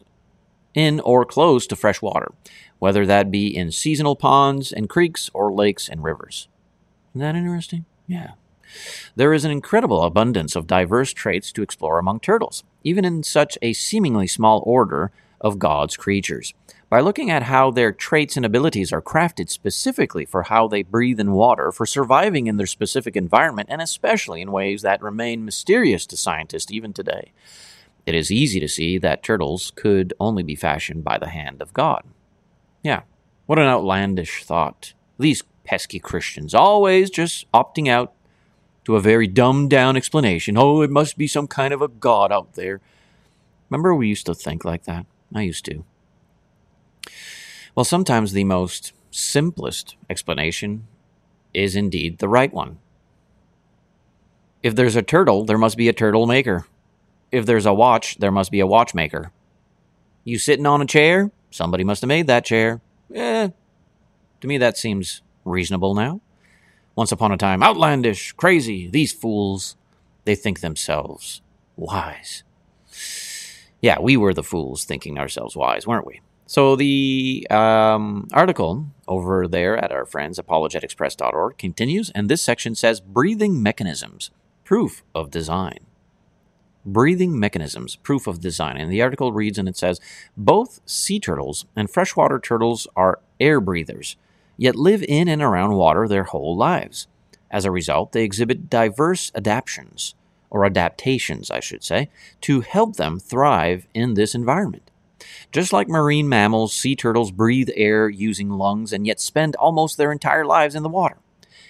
in 0.74 1.00
or 1.02 1.26
close 1.26 1.68
to 1.68 1.76
fresh 1.76 2.02
water, 2.02 2.32
whether 2.80 3.06
that 3.06 3.32
be 3.32 3.56
in 3.56 3.72
seasonal 3.72 4.16
ponds 4.16 4.72
and 4.72 4.90
creeks 4.90 5.30
or 5.34 5.52
lakes 5.52 5.90
and 5.90 6.04
rivers. 6.04 6.48
Isn't 7.12 7.22
that 7.22 7.36
interesting? 7.36 7.86
Yeah. 8.08 8.32
There 9.16 9.34
is 9.34 9.44
an 9.44 9.52
incredible 9.52 10.04
abundance 10.04 10.56
of 10.56 10.68
diverse 10.68 11.12
traits 11.12 11.52
to 11.52 11.64
explore 11.64 12.00
among 12.00 12.22
turtles, 12.22 12.64
even 12.84 13.04
in 13.04 13.24
such 13.24 13.58
a 13.62 13.74
seemingly 13.74 14.28
small 14.28 14.64
order 14.66 15.12
of 15.42 15.60
God's 15.60 15.98
creatures. 15.98 16.54
By 16.90 17.02
looking 17.02 17.30
at 17.30 17.44
how 17.44 17.70
their 17.70 17.92
traits 17.92 18.36
and 18.36 18.44
abilities 18.44 18.92
are 18.92 19.02
crafted 19.02 19.50
specifically 19.50 20.26
for 20.26 20.44
how 20.44 20.68
they 20.68 20.82
breathe 20.82 21.20
in 21.20 21.34
water, 21.34 21.72
for 21.72 21.86
surviving 21.86 22.48
in 22.48 22.58
their 22.58 22.66
specific 22.66 23.16
environment, 23.16 23.70
and 23.72 23.80
especially 23.80 24.42
in 24.42 24.52
ways 24.52 24.82
that 24.82 25.02
remain 25.04 25.46
mysterious 25.46 26.08
to 26.08 26.18
scientists 26.18 26.72
even 26.72 26.92
today, 26.92 27.32
it 28.08 28.16
is 28.16 28.32
easy 28.32 28.60
to 28.60 28.68
see 28.68 28.98
that 28.98 29.22
turtles 29.22 29.72
could 29.76 30.16
only 30.20 30.42
be 30.42 30.56
fashioned 30.56 31.04
by 31.04 31.20
the 31.20 31.30
hand 31.30 31.62
of 31.62 31.74
God. 31.74 32.04
Yeah, 32.82 33.02
what 33.46 33.60
an 33.60 33.68
outlandish 33.68 34.44
thought. 34.44 34.94
These 35.20 35.44
pesky 35.64 36.00
Christians, 36.00 36.56
always 36.56 37.12
just 37.12 37.46
opting 37.52 37.88
out 37.88 38.14
to 38.86 38.96
a 38.96 39.02
very 39.02 39.28
dumbed 39.28 39.70
down 39.70 39.96
explanation. 39.96 40.58
Oh, 40.58 40.82
it 40.82 40.90
must 40.90 41.20
be 41.20 41.28
some 41.28 41.46
kind 41.46 41.72
of 41.72 41.84
a 41.84 41.88
God 41.88 42.32
out 42.32 42.54
there. 42.54 42.82
Remember, 43.70 43.94
we 43.94 44.08
used 44.08 44.26
to 44.26 44.34
think 44.34 44.66
like 44.66 44.86
that? 44.86 45.06
I 45.36 45.44
used 45.44 45.66
to. 45.66 45.84
Well, 47.76 47.84
sometimes 47.84 48.32
the 48.32 48.44
most 48.44 48.94
simplest 49.12 49.96
explanation 50.10 50.88
is 51.54 51.76
indeed 51.76 52.20
the 52.20 52.28
right 52.28 52.54
one. 52.54 52.80
If 54.62 54.76
there's 54.76 54.96
a 54.96 55.02
turtle, 55.02 55.46
there 55.46 55.58
must 55.58 55.78
be 55.78 55.88
a 55.88 55.94
turtle 55.94 56.28
maker. 56.28 56.66
If 57.32 57.46
there's 57.46 57.66
a 57.66 57.74
watch, 57.74 58.18
there 58.18 58.32
must 58.32 58.52
be 58.52 58.60
a 58.60 58.68
watchmaker. 58.68 59.32
You 60.24 60.38
sitting 60.38 60.66
on 60.66 60.82
a 60.82 60.86
chair? 60.86 61.32
Somebody 61.52 61.84
must 61.84 62.02
have 62.02 62.08
made 62.08 62.28
that 62.28 62.46
chair. 62.46 62.82
Eh, 63.14 63.50
to 64.42 64.48
me 64.48 64.58
that 64.58 64.78
seems 64.78 65.22
reasonable 65.46 65.96
now. 65.96 66.22
Once 66.96 67.12
upon 67.12 67.32
a 67.32 67.38
time, 67.38 67.64
outlandish, 67.64 68.34
crazy, 68.34 68.88
these 68.88 69.14
fools, 69.14 69.78
they 70.26 70.36
think 70.36 70.60
themselves 70.60 71.42
wise. 71.78 72.44
Yeah, 73.82 74.00
we 74.00 74.18
were 74.18 74.34
the 74.34 74.44
fools 74.44 74.84
thinking 74.84 75.18
ourselves 75.18 75.56
wise, 75.56 75.88
weren't 75.88 76.06
we? 76.06 76.20
So 76.50 76.76
the 76.76 77.46
um, 77.52 78.28
article 78.34 78.88
over 79.08 79.48
there 79.48 79.78
at 79.78 79.92
our 79.92 80.04
friends 80.04 80.40
apologeticspress.org 80.40 81.60
continues, 81.60 82.10
and 82.10 82.28
this 82.28 82.42
section 82.42 82.74
says 82.74 83.00
breathing 83.00 83.62
mechanisms, 83.62 84.32
proof 84.64 85.04
of 85.14 85.30
design. 85.30 85.78
Breathing 86.84 87.40
mechanisms, 87.40 87.98
proof 87.98 88.26
of 88.26 88.42
design. 88.42 88.78
And 88.78 88.92
the 88.92 89.04
article 89.04 89.32
reads 89.32 89.60
and 89.60 89.70
it 89.70 89.78
says 89.78 90.00
both 90.36 90.82
sea 90.88 91.20
turtles 91.20 91.68
and 91.76 91.88
freshwater 91.88 92.40
turtles 92.40 92.88
are 92.96 93.20
air 93.40 93.62
breathers, 93.62 94.16
yet 94.58 94.76
live 94.76 95.04
in 95.04 95.28
and 95.28 95.44
around 95.44 95.76
water 95.76 96.08
their 96.08 96.24
whole 96.24 96.58
lives. 96.58 97.06
As 97.52 97.64
a 97.64 97.70
result, 97.70 98.12
they 98.12 98.24
exhibit 98.24 98.72
diverse 98.72 99.32
adaptations 99.36 100.16
or 100.50 100.66
adaptations, 100.66 101.52
I 101.52 101.60
should 101.60 101.84
say, 101.84 102.10
to 102.42 102.62
help 102.62 102.96
them 102.96 103.20
thrive 103.20 103.86
in 103.94 104.16
this 104.16 104.34
environment. 104.34 104.90
Just 105.52 105.74
like 105.74 105.88
marine 105.88 106.30
mammals, 106.30 106.74
sea 106.74 106.96
turtles 106.96 107.32
breathe 107.32 107.70
air 107.76 108.08
using 108.10 108.50
lungs 108.50 108.94
and 108.94 109.08
yet 109.08 109.20
spend 109.20 109.56
almost 109.56 109.98
their 109.98 110.12
entire 110.12 110.46
lives 110.46 110.76
in 110.76 110.84
the 110.84 110.90
water. 110.90 111.18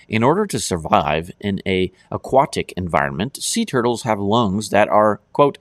In 0.07 0.24
order 0.24 0.45
to 0.48 0.59
survive 0.59 1.31
in 1.39 1.62
a 1.65 1.91
aquatic 2.12 2.74
environment, 2.74 3.41
sea 3.41 3.65
turtles 3.65 4.03
have 4.03 4.19
lungs 4.19 4.69
that 4.69 4.89
are, 4.89 5.21
quote, 5.33 5.57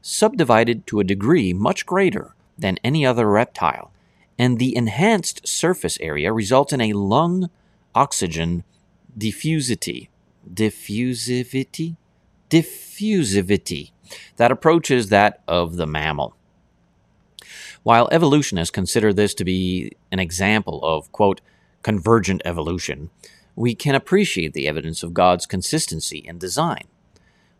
subdivided 0.00 0.86
to 0.88 0.98
a 0.98 1.04
degree 1.04 1.52
much 1.52 1.86
greater 1.86 2.34
than 2.58 2.78
any 2.82 3.06
other 3.06 3.28
reptile, 3.28 3.92
and 4.38 4.58
the 4.58 4.74
enhanced 4.74 5.46
surface 5.46 5.98
area 6.00 6.32
results 6.32 6.72
in 6.72 6.80
a 6.80 6.94
lung 6.94 7.50
oxygen 7.94 8.64
diffusivity. 9.16 10.08
Diffusivity? 10.52 11.96
diffusivity 12.52 13.92
that 14.36 14.52
approaches 14.52 15.08
that 15.08 15.40
of 15.48 15.76
the 15.76 15.86
mammal. 15.86 16.36
While 17.82 18.08
evolutionists 18.12 18.70
consider 18.70 19.12
this 19.12 19.34
to 19.34 19.44
be 19.44 19.92
an 20.12 20.20
example 20.20 20.80
of, 20.84 21.10
quote, 21.10 21.40
convergent 21.82 22.42
evolution, 22.44 23.10
we 23.56 23.74
can 23.74 23.94
appreciate 23.94 24.52
the 24.52 24.68
evidence 24.68 25.02
of 25.02 25.14
God's 25.14 25.46
consistency 25.46 26.18
in 26.18 26.38
design. 26.38 26.84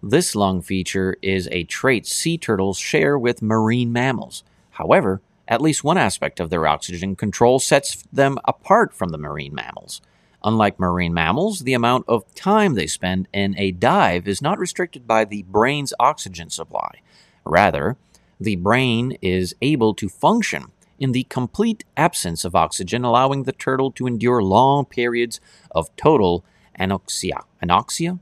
This 0.03 0.35
lung 0.35 0.63
feature 0.63 1.17
is 1.23 1.49
a 1.51 1.65
trait 1.65 2.07
sea 2.07 2.39
turtles 2.39 2.79
share 2.79 3.19
with 3.19 3.43
marine 3.43 3.93
mammals. 3.93 4.45
However, 4.71 5.21
at 5.49 5.61
least 5.61 5.85
one 5.85 5.99
aspect 5.99 6.41
of 6.41 6.51
their 6.51 6.67
oxygen 6.67 7.17
control 7.17 7.59
sets 7.59 8.05
them 8.13 8.39
apart 8.45 8.95
from 8.95 9.11
the 9.11 9.19
marine 9.19 9.55
mammals. 9.55 10.01
Unlike 10.45 10.81
marine 10.81 11.15
mammals, 11.15 11.61
the 11.61 11.75
amount 11.75 12.05
of 12.09 12.33
time 12.35 12.75
they 12.75 12.87
spend 12.87 13.29
in 13.33 13.57
a 13.59 13.71
dive 13.71 14.27
is 14.27 14.43
not 14.43 14.59
restricted 14.59 15.07
by 15.07 15.25
the 15.25 15.43
brain's 15.43 15.93
oxygen 16.01 16.49
supply. 16.49 17.01
Rather, 17.45 17.97
the 18.43 18.57
brain 18.57 19.17
is 19.23 19.55
able 19.63 19.95
to 19.95 20.09
function 20.09 20.67
in 20.99 21.13
the 21.13 21.25
complete 21.25 21.85
absence 21.97 22.45
of 22.45 22.55
oxygen, 22.55 23.05
allowing 23.05 23.43
the 23.43 23.53
turtle 23.53 23.91
to 23.93 24.07
endure 24.07 24.43
long 24.43 24.85
periods 24.85 25.41
of 25.71 25.95
total 25.97 26.45
anoxia. 26.79 27.43
Anoxia? 27.63 28.21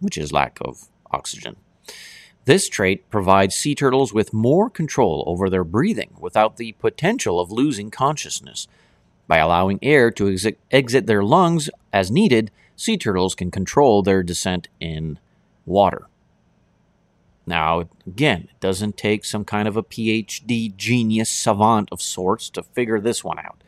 Which 0.00 0.18
is 0.18 0.32
lack 0.32 0.58
of 0.60 0.88
oxygen. 1.10 1.56
This 2.46 2.68
trait 2.68 3.08
provides 3.10 3.56
sea 3.56 3.74
turtles 3.74 4.12
with 4.12 4.32
more 4.32 4.70
control 4.70 5.24
over 5.26 5.50
their 5.50 5.64
breathing 5.64 6.16
without 6.20 6.56
the 6.56 6.72
potential 6.72 7.40
of 7.40 7.50
losing 7.50 7.90
consciousness. 7.90 8.68
By 9.26 9.38
allowing 9.38 9.80
air 9.82 10.10
to 10.12 10.28
exit, 10.28 10.58
exit 10.70 11.06
their 11.06 11.24
lungs 11.24 11.68
as 11.92 12.10
needed, 12.10 12.52
sea 12.76 12.96
turtles 12.96 13.34
can 13.34 13.50
control 13.50 14.02
their 14.02 14.22
descent 14.22 14.68
in 14.78 15.18
water. 15.64 16.06
Now, 17.46 17.88
again, 18.06 18.48
it 18.50 18.60
doesn't 18.60 18.96
take 18.96 19.24
some 19.24 19.44
kind 19.44 19.68
of 19.68 19.76
a 19.76 19.82
PhD 19.82 20.74
genius 20.76 21.30
savant 21.30 21.88
of 21.92 22.02
sorts 22.02 22.50
to 22.50 22.62
figure 22.62 23.00
this 23.00 23.22
one 23.22 23.38
out. 23.38 23.62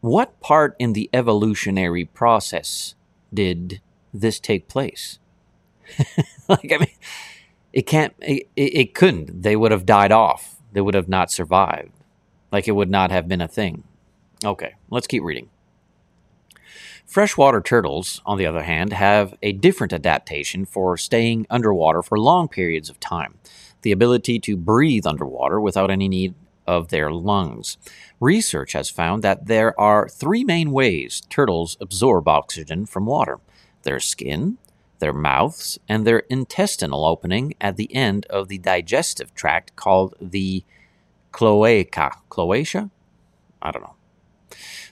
What 0.00 0.38
part 0.40 0.76
in 0.78 0.92
the 0.92 1.08
evolutionary 1.14 2.04
process 2.04 2.94
did 3.32 3.80
this 4.12 4.38
take 4.38 4.68
place? 4.68 5.18
like, 6.48 6.70
I 6.70 6.78
mean, 6.78 6.90
it 7.72 7.86
can't, 7.86 8.12
it, 8.20 8.46
it 8.54 8.94
couldn't. 8.94 9.42
They 9.42 9.56
would 9.56 9.72
have 9.72 9.86
died 9.86 10.12
off. 10.12 10.56
They 10.74 10.82
would 10.82 10.94
have 10.94 11.08
not 11.08 11.30
survived. 11.30 11.92
Like, 12.52 12.68
it 12.68 12.72
would 12.72 12.90
not 12.90 13.10
have 13.10 13.26
been 13.26 13.40
a 13.40 13.48
thing. 13.48 13.84
Okay, 14.44 14.74
let's 14.90 15.06
keep 15.06 15.22
reading. 15.22 15.48
Freshwater 17.14 17.60
turtles, 17.60 18.20
on 18.26 18.38
the 18.38 18.46
other 18.46 18.64
hand, 18.64 18.92
have 18.92 19.38
a 19.40 19.52
different 19.52 19.92
adaptation 19.92 20.64
for 20.64 20.96
staying 20.96 21.46
underwater 21.48 22.02
for 22.02 22.18
long 22.18 22.48
periods 22.48 22.90
of 22.90 22.98
time 22.98 23.38
the 23.82 23.92
ability 23.92 24.40
to 24.40 24.56
breathe 24.56 25.06
underwater 25.06 25.60
without 25.60 25.92
any 25.92 26.08
need 26.08 26.34
of 26.66 26.88
their 26.88 27.12
lungs. 27.12 27.78
Research 28.18 28.72
has 28.72 28.90
found 28.90 29.22
that 29.22 29.46
there 29.46 29.80
are 29.80 30.08
three 30.08 30.42
main 30.42 30.72
ways 30.72 31.22
turtles 31.30 31.76
absorb 31.80 32.26
oxygen 32.26 32.84
from 32.84 33.06
water 33.06 33.38
their 33.84 34.00
skin, 34.00 34.58
their 34.98 35.12
mouths, 35.12 35.78
and 35.88 36.04
their 36.04 36.24
intestinal 36.28 37.04
opening 37.04 37.54
at 37.60 37.76
the 37.76 37.94
end 37.94 38.26
of 38.26 38.48
the 38.48 38.58
digestive 38.58 39.32
tract 39.36 39.76
called 39.76 40.16
the 40.20 40.64
cloaca. 41.30 42.10
Cloaca? 42.28 42.90
I 43.62 43.70
don't 43.70 43.82
know. 43.82 43.94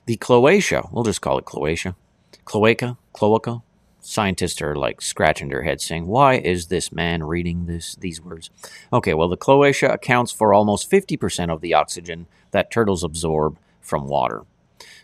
The 0.06 0.16
cloaca, 0.18 0.88
we'll 0.92 1.02
just 1.02 1.20
call 1.20 1.38
it 1.38 1.46
cloaca. 1.46 1.96
Cloaca? 2.44 2.98
Cloaca? 3.12 3.62
Scientists 4.00 4.60
are 4.60 4.74
like 4.74 5.00
scratching 5.00 5.48
their 5.48 5.62
heads 5.62 5.84
saying, 5.84 6.06
why 6.06 6.34
is 6.34 6.66
this 6.66 6.90
man 6.90 7.22
reading 7.22 7.66
this 7.66 7.94
these 7.94 8.20
words? 8.20 8.50
Okay, 8.92 9.14
well 9.14 9.28
the 9.28 9.36
cloaca 9.36 9.86
accounts 9.86 10.32
for 10.32 10.52
almost 10.52 10.90
50% 10.90 11.52
of 11.52 11.60
the 11.60 11.72
oxygen 11.72 12.26
that 12.50 12.70
turtles 12.70 13.04
absorb 13.04 13.58
from 13.80 14.08
water. 14.08 14.42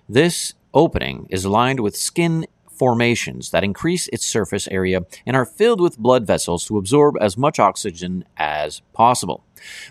This 0.08 0.54
opening 0.74 1.26
is 1.30 1.46
lined 1.46 1.80
with 1.80 1.96
skin 1.96 2.46
formations 2.78 3.50
that 3.50 3.64
increase 3.64 4.08
its 4.08 4.24
surface 4.26 4.68
area 4.68 5.02
and 5.26 5.36
are 5.36 5.44
filled 5.44 5.80
with 5.80 5.98
blood 5.98 6.26
vessels 6.26 6.64
to 6.66 6.78
absorb 6.78 7.16
as 7.20 7.36
much 7.36 7.58
oxygen 7.58 8.24
as 8.36 8.80
possible. 8.92 9.44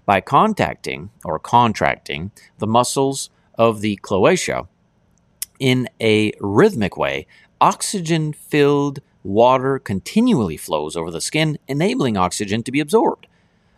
By 0.05 0.21
contacting 0.21 1.11
or 1.23 1.39
contracting 1.39 2.31
the 2.57 2.67
muscles 2.67 3.29
of 3.55 3.81
the 3.81 3.97
cloaca 3.97 4.67
in 5.59 5.87
a 6.01 6.31
rhythmic 6.39 6.97
way, 6.97 7.27
oxygen 7.59 8.33
filled 8.33 8.99
water 9.23 9.79
continually 9.79 10.57
flows 10.57 10.95
over 10.95 11.11
the 11.11 11.21
skin, 11.21 11.57
enabling 11.67 12.17
oxygen 12.17 12.63
to 12.63 12.71
be 12.71 12.79
absorbed. 12.79 13.27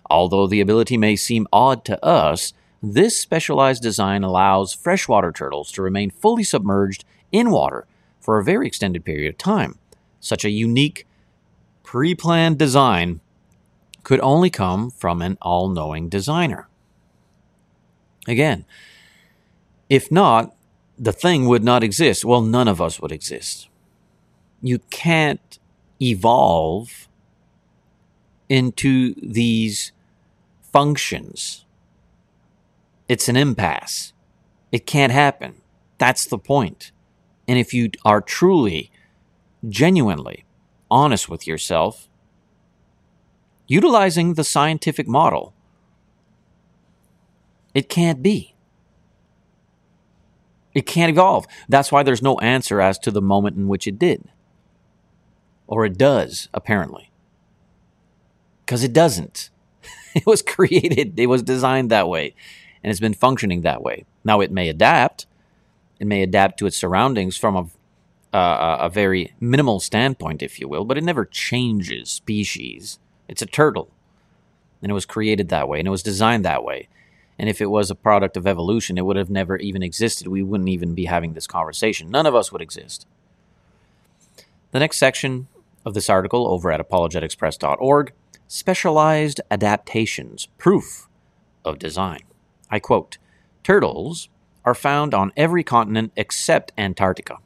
Although 0.10 0.48
the 0.48 0.62
ability 0.62 0.98
may 0.98 1.16
seem 1.16 1.48
odd 1.52 1.86
to 1.86 2.04
us, 2.04 2.54
this 2.82 3.20
specialized 3.20 3.84
design 3.84 4.24
allows 4.24 4.74
freshwater 4.74 5.32
turtles 5.32 5.72
to 5.74 5.82
remain 5.82 6.10
fully 6.10 6.44
submerged 6.44 7.04
in 7.32 7.52
water 7.52 7.86
for 8.20 8.38
a 8.38 8.44
very 8.44 8.68
extended 8.68 9.04
period 9.04 9.30
of 9.30 9.38
time. 9.38 9.78
Such 10.20 10.46
a 10.46 10.50
unique, 10.50 11.06
pre 11.84 12.16
planned 12.16 12.58
design 12.58 13.22
could 14.04 14.20
only 14.22 14.50
come 14.50 14.90
from 14.90 15.22
an 15.22 15.38
all 15.42 15.70
knowing 15.70 16.10
designer. 16.10 16.68
Again, 18.28 18.66
if 19.90 20.12
not, 20.12 20.56
the 21.00 21.14
thing 21.14 21.48
would 21.48 21.64
not 21.64 21.84
exist. 21.84 22.26
Well, 22.26 22.42
none 22.42 22.68
of 22.68 22.82
us 22.82 23.00
would 23.00 23.12
exist. 23.12 23.70
You 24.62 24.80
can't 24.90 25.58
evolve 26.02 27.08
into 28.50 29.16
these 29.16 29.94
functions. 30.62 31.66
It's 33.08 33.30
an 33.30 33.38
impasse. 33.38 34.14
It 34.72 34.86
can't 34.86 35.14
happen. 35.14 35.62
That's 35.98 36.26
the 36.26 36.38
point. 36.38 36.92
And 37.48 37.58
if 37.58 37.74
you 37.74 37.92
are 38.04 38.22
truly, 38.22 38.92
genuinely 39.68 40.46
honest 40.92 41.30
with 41.30 41.48
yourself, 41.48 42.08
utilizing 43.68 44.34
the 44.34 44.44
scientific 44.44 45.08
model, 45.08 45.54
it 47.74 47.88
can't 47.88 48.22
be. 48.22 48.56
It 50.74 50.86
can't 50.86 51.10
evolve. 51.10 51.46
That's 51.68 51.92
why 51.92 52.04
there's 52.04 52.22
no 52.22 52.38
answer 52.40 52.80
as 52.82 53.00
to 53.00 53.12
the 53.12 53.22
moment 53.22 53.58
in 53.58 53.68
which 53.68 53.88
it 53.88 54.00
did. 54.00 54.26
Or 55.68 55.86
it 55.86 55.98
does, 55.98 56.50
apparently. 56.54 57.12
Because 58.66 58.84
it 58.84 58.94
doesn't. 58.94 59.50
It 60.16 60.26
was 60.26 60.42
created, 60.42 61.20
it 61.20 61.28
was 61.28 61.44
designed 61.44 61.92
that 61.92 62.10
way, 62.10 62.34
and 62.84 62.90
it's 62.90 63.00
been 63.00 63.14
functioning 63.14 63.62
that 63.62 63.84
way. 63.84 64.06
Now, 64.24 64.42
it 64.42 64.52
may 64.52 64.68
adapt, 64.68 65.28
it 66.00 66.08
may 66.08 66.24
adapt 66.24 66.58
to 66.60 66.66
its 66.66 66.76
surroundings 66.76 67.38
from 67.38 67.56
a, 67.56 68.36
uh, 68.36 68.78
a 68.82 68.90
very 68.90 69.36
minimal 69.40 69.80
standpoint, 69.80 70.42
if 70.42 70.60
you 70.60 70.68
will, 70.68 70.84
but 70.84 70.98
it 70.98 71.04
never 71.04 71.26
changes 71.26 72.10
species. 72.10 72.98
It's 73.28 73.44
a 73.44 73.46
turtle. 73.46 73.92
And 74.82 74.90
it 74.90 74.96
was 74.96 75.06
created 75.06 75.50
that 75.50 75.70
way, 75.70 75.78
and 75.78 75.88
it 75.88 75.92
was 75.92 76.04
designed 76.04 76.44
that 76.44 76.64
way. 76.64 76.88
And 77.40 77.50
if 77.50 77.62
it 77.62 77.68
was 77.68 77.90
a 77.90 77.96
product 77.96 78.36
of 78.36 78.46
evolution, 78.46 78.98
it 78.98 79.06
would 79.06 79.16
have 79.16 79.30
never 79.30 79.56
even 79.56 79.82
existed. 79.82 80.28
We 80.28 80.44
wouldn't 80.44 80.70
even 80.70 80.94
be 80.94 81.06
having 81.06 81.34
this 81.34 81.48
conversation. 81.48 82.10
None 82.10 82.26
of 82.26 82.36
us 82.36 82.52
would 82.52 82.62
exist. 82.62 83.08
The 84.72 84.80
next 84.80 84.98
section 84.98 85.48
of 85.86 85.94
this 85.94 86.10
article 86.10 86.48
over 86.48 86.70
at 86.72 86.82
apologeticspress.org 86.82 88.12
specialized 88.48 89.40
adaptations, 89.50 90.48
proof 90.58 91.08
of 91.64 91.80
design. 91.80 92.24
I 92.70 92.80
quote 92.80 93.18
Turtles 93.64 94.28
are 94.66 94.76
found 94.76 95.14
on 95.14 95.32
every 95.38 95.64
continent 95.64 96.12
except 96.16 96.74
Antarctica, 96.78 97.38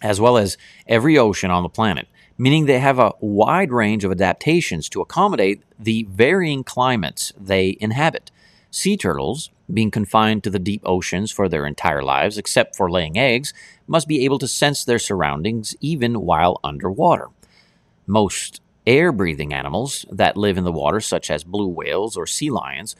as 0.00 0.20
well 0.20 0.36
as 0.36 0.56
every 0.86 1.18
ocean 1.18 1.50
on 1.50 1.62
the 1.62 1.68
planet, 1.68 2.06
meaning 2.38 2.66
they 2.66 2.78
have 2.78 2.98
a 2.98 3.12
wide 3.20 3.72
range 3.72 4.04
of 4.04 4.12
adaptations 4.12 4.88
to 4.90 5.00
accommodate 5.00 5.62
the 5.78 6.06
varying 6.08 6.62
climates 6.62 7.32
they 7.38 7.76
inhabit. 7.80 8.30
Sea 8.74 8.96
turtles, 8.96 9.52
being 9.72 9.92
confined 9.92 10.42
to 10.42 10.50
the 10.50 10.58
deep 10.58 10.82
oceans 10.84 11.30
for 11.30 11.48
their 11.48 11.64
entire 11.64 12.02
lives 12.02 12.36
except 12.36 12.74
for 12.74 12.90
laying 12.90 13.16
eggs, 13.16 13.54
must 13.86 14.08
be 14.08 14.24
able 14.24 14.40
to 14.40 14.48
sense 14.48 14.84
their 14.84 14.98
surroundings 14.98 15.76
even 15.80 16.22
while 16.22 16.58
underwater. 16.64 17.28
Most 18.04 18.60
air 18.84 19.12
breathing 19.12 19.54
animals 19.54 20.04
that 20.10 20.36
live 20.36 20.58
in 20.58 20.64
the 20.64 20.72
water, 20.72 20.98
such 20.98 21.30
as 21.30 21.44
blue 21.44 21.68
whales 21.68 22.16
or 22.16 22.26
sea 22.26 22.50
lions, 22.50 22.96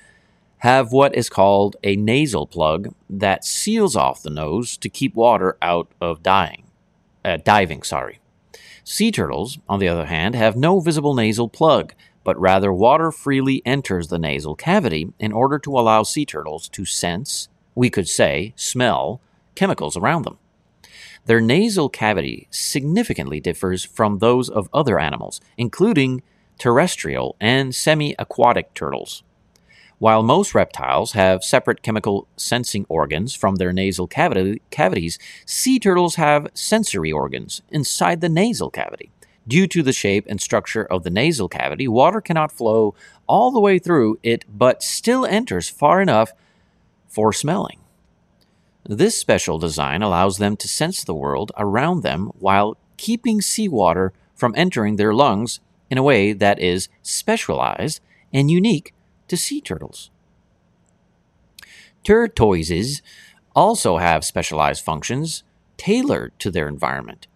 have 0.58 0.92
what 0.92 1.12
is 1.16 1.28
called 1.28 1.74
a 1.82 1.96
nasal 1.96 2.46
plug 2.46 2.94
that 3.10 3.44
seals 3.44 3.96
off 3.96 4.22
the 4.22 4.30
nose 4.30 4.76
to 4.76 4.88
keep 4.88 5.16
water 5.16 5.58
out 5.60 5.88
of 6.00 6.22
dying, 6.22 6.62
uh, 7.24 7.38
diving. 7.44 7.82
Sorry. 7.82 8.20
Sea 8.84 9.10
turtles, 9.10 9.58
on 9.68 9.80
the 9.80 9.88
other 9.88 10.06
hand, 10.06 10.36
have 10.36 10.54
no 10.54 10.78
visible 10.78 11.14
nasal 11.14 11.48
plug, 11.48 11.94
but 12.24 12.40
rather 12.40 12.72
water 12.72 13.12
freely 13.12 13.62
enters 13.64 14.08
the 14.08 14.18
nasal 14.18 14.56
cavity 14.56 15.12
in 15.18 15.30
order 15.30 15.58
to 15.58 15.78
allow 15.78 16.02
sea 16.02 16.24
turtles 16.24 16.68
to 16.70 16.84
sense, 16.84 17.48
we 17.74 17.90
could 17.90 18.08
say, 18.08 18.54
smell, 18.56 19.20
chemicals 19.54 19.96
around 19.96 20.24
them. 20.24 20.38
Their 21.26 21.40
nasal 21.40 21.88
cavity 21.88 22.48
significantly 22.50 23.40
differs 23.40 23.84
from 23.84 24.18
those 24.18 24.50
of 24.50 24.68
other 24.74 24.98
animals, 24.98 25.40
including 25.56 26.22
terrestrial 26.58 27.36
and 27.40 27.74
semi 27.74 28.14
aquatic 28.18 28.74
turtles. 28.74 29.22
While 29.98 30.22
most 30.22 30.54
reptiles 30.54 31.12
have 31.12 31.44
separate 31.44 31.82
chemical 31.82 32.26
sensing 32.36 32.84
organs 32.88 33.34
from 33.34 33.56
their 33.56 33.72
nasal 33.72 34.06
cavity, 34.06 34.60
cavities, 34.70 35.18
sea 35.46 35.78
turtles 35.78 36.16
have 36.16 36.48
sensory 36.52 37.12
organs 37.12 37.62
inside 37.70 38.20
the 38.20 38.28
nasal 38.28 38.70
cavity. 38.70 39.10
Due 39.46 39.66
to 39.66 39.82
the 39.82 39.92
shape 39.92 40.24
and 40.28 40.40
structure 40.40 40.84
of 40.84 41.02
the 41.02 41.10
nasal 41.10 41.48
cavity, 41.48 41.86
water 41.86 42.20
cannot 42.20 42.52
flow 42.52 42.94
all 43.26 43.50
the 43.50 43.60
way 43.60 43.78
through 43.78 44.18
it, 44.22 44.44
but 44.48 44.82
still 44.82 45.26
enters 45.26 45.68
far 45.68 46.00
enough 46.00 46.32
for 47.08 47.32
smelling. 47.32 47.78
This 48.86 49.18
special 49.18 49.58
design 49.58 50.02
allows 50.02 50.38
them 50.38 50.56
to 50.56 50.68
sense 50.68 51.04
the 51.04 51.14
world 51.14 51.52
around 51.56 52.02
them 52.02 52.30
while 52.38 52.76
keeping 52.96 53.40
seawater 53.40 54.12
from 54.34 54.54
entering 54.56 54.96
their 54.96 55.14
lungs 55.14 55.60
in 55.90 55.98
a 55.98 56.02
way 56.02 56.32
that 56.32 56.58
is 56.58 56.88
specialized 57.02 58.00
and 58.32 58.50
unique 58.50 58.94
to 59.28 59.36
sea 59.36 59.60
turtles. 59.60 60.10
Tortoises 62.02 63.00
also 63.54 63.98
have 63.98 64.24
specialized 64.24 64.84
functions 64.84 65.44
tailored 65.76 66.38
to 66.38 66.50
their 66.50 66.68
environment. 66.68 67.26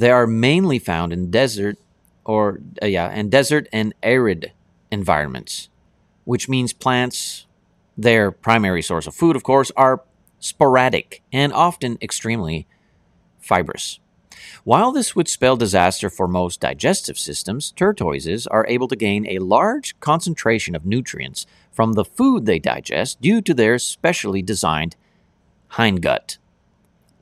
They 0.00 0.10
are 0.10 0.26
mainly 0.26 0.78
found 0.78 1.12
in 1.12 1.30
desert 1.30 1.76
or 2.24 2.62
uh, 2.82 2.86
yeah, 2.86 3.12
in 3.12 3.28
desert 3.28 3.68
and 3.70 3.92
arid 4.02 4.52
environments, 4.90 5.68
which 6.24 6.48
means 6.48 6.72
plants, 6.72 7.44
their 7.98 8.30
primary 8.30 8.80
source 8.80 9.06
of 9.06 9.14
food, 9.14 9.36
of 9.36 9.42
course, 9.42 9.70
are 9.76 10.02
sporadic 10.38 11.22
and 11.34 11.52
often 11.52 11.98
extremely 12.00 12.66
fibrous. 13.40 14.00
While 14.64 14.90
this 14.90 15.14
would 15.14 15.28
spell 15.28 15.58
disaster 15.58 16.08
for 16.08 16.26
most 16.26 16.60
digestive 16.60 17.18
systems, 17.18 17.70
tortoises 17.70 18.46
are 18.46 18.66
able 18.68 18.88
to 18.88 18.96
gain 18.96 19.26
a 19.26 19.38
large 19.38 20.00
concentration 20.00 20.74
of 20.74 20.86
nutrients 20.86 21.44
from 21.70 21.92
the 21.92 22.06
food 22.06 22.46
they 22.46 22.58
digest 22.58 23.20
due 23.20 23.42
to 23.42 23.52
their 23.52 23.78
specially 23.78 24.40
designed 24.40 24.96
hindgut, 25.72 26.38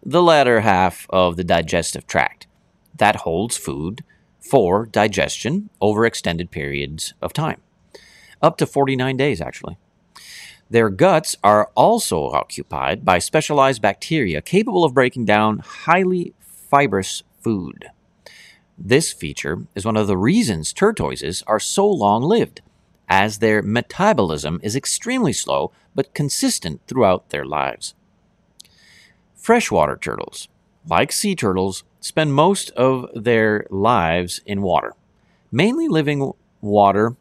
the 0.00 0.22
latter 0.22 0.60
half 0.60 1.08
of 1.10 1.34
the 1.36 1.42
digestive 1.42 2.06
tract 2.06 2.47
that 2.98 3.16
holds 3.16 3.56
food 3.56 4.04
for 4.38 4.86
digestion 4.86 5.70
over 5.80 6.04
extended 6.04 6.50
periods 6.50 7.14
of 7.20 7.32
time, 7.32 7.60
up 8.40 8.56
to 8.58 8.66
49 8.66 9.16
days, 9.16 9.40
actually. 9.40 9.76
Their 10.70 10.90
guts 10.90 11.36
are 11.42 11.70
also 11.74 12.30
occupied 12.30 13.04
by 13.04 13.18
specialized 13.18 13.80
bacteria 13.80 14.42
capable 14.42 14.84
of 14.84 14.94
breaking 14.94 15.24
down 15.24 15.60
highly 15.60 16.34
fibrous 16.40 17.22
food. 17.40 17.86
This 18.76 19.12
feature 19.12 19.66
is 19.74 19.84
one 19.84 19.96
of 19.96 20.06
the 20.06 20.16
reasons 20.16 20.72
tortoises 20.72 21.42
are 21.46 21.58
so 21.58 21.88
long 21.88 22.22
lived, 22.22 22.60
as 23.08 23.38
their 23.38 23.62
metabolism 23.62 24.60
is 24.62 24.76
extremely 24.76 25.32
slow 25.32 25.72
but 25.94 26.14
consistent 26.14 26.80
throughout 26.86 27.30
their 27.30 27.44
lives. 27.44 27.94
Freshwater 29.34 29.96
turtles, 29.96 30.48
like 30.86 31.10
sea 31.10 31.34
turtles, 31.34 31.82
spend 32.00 32.34
most 32.34 32.70
of 32.70 33.06
their 33.14 33.66
lives 33.70 34.40
in 34.46 34.62
water, 34.62 34.94
mainly 35.50 35.88
living 35.88 36.32
water 36.60 37.16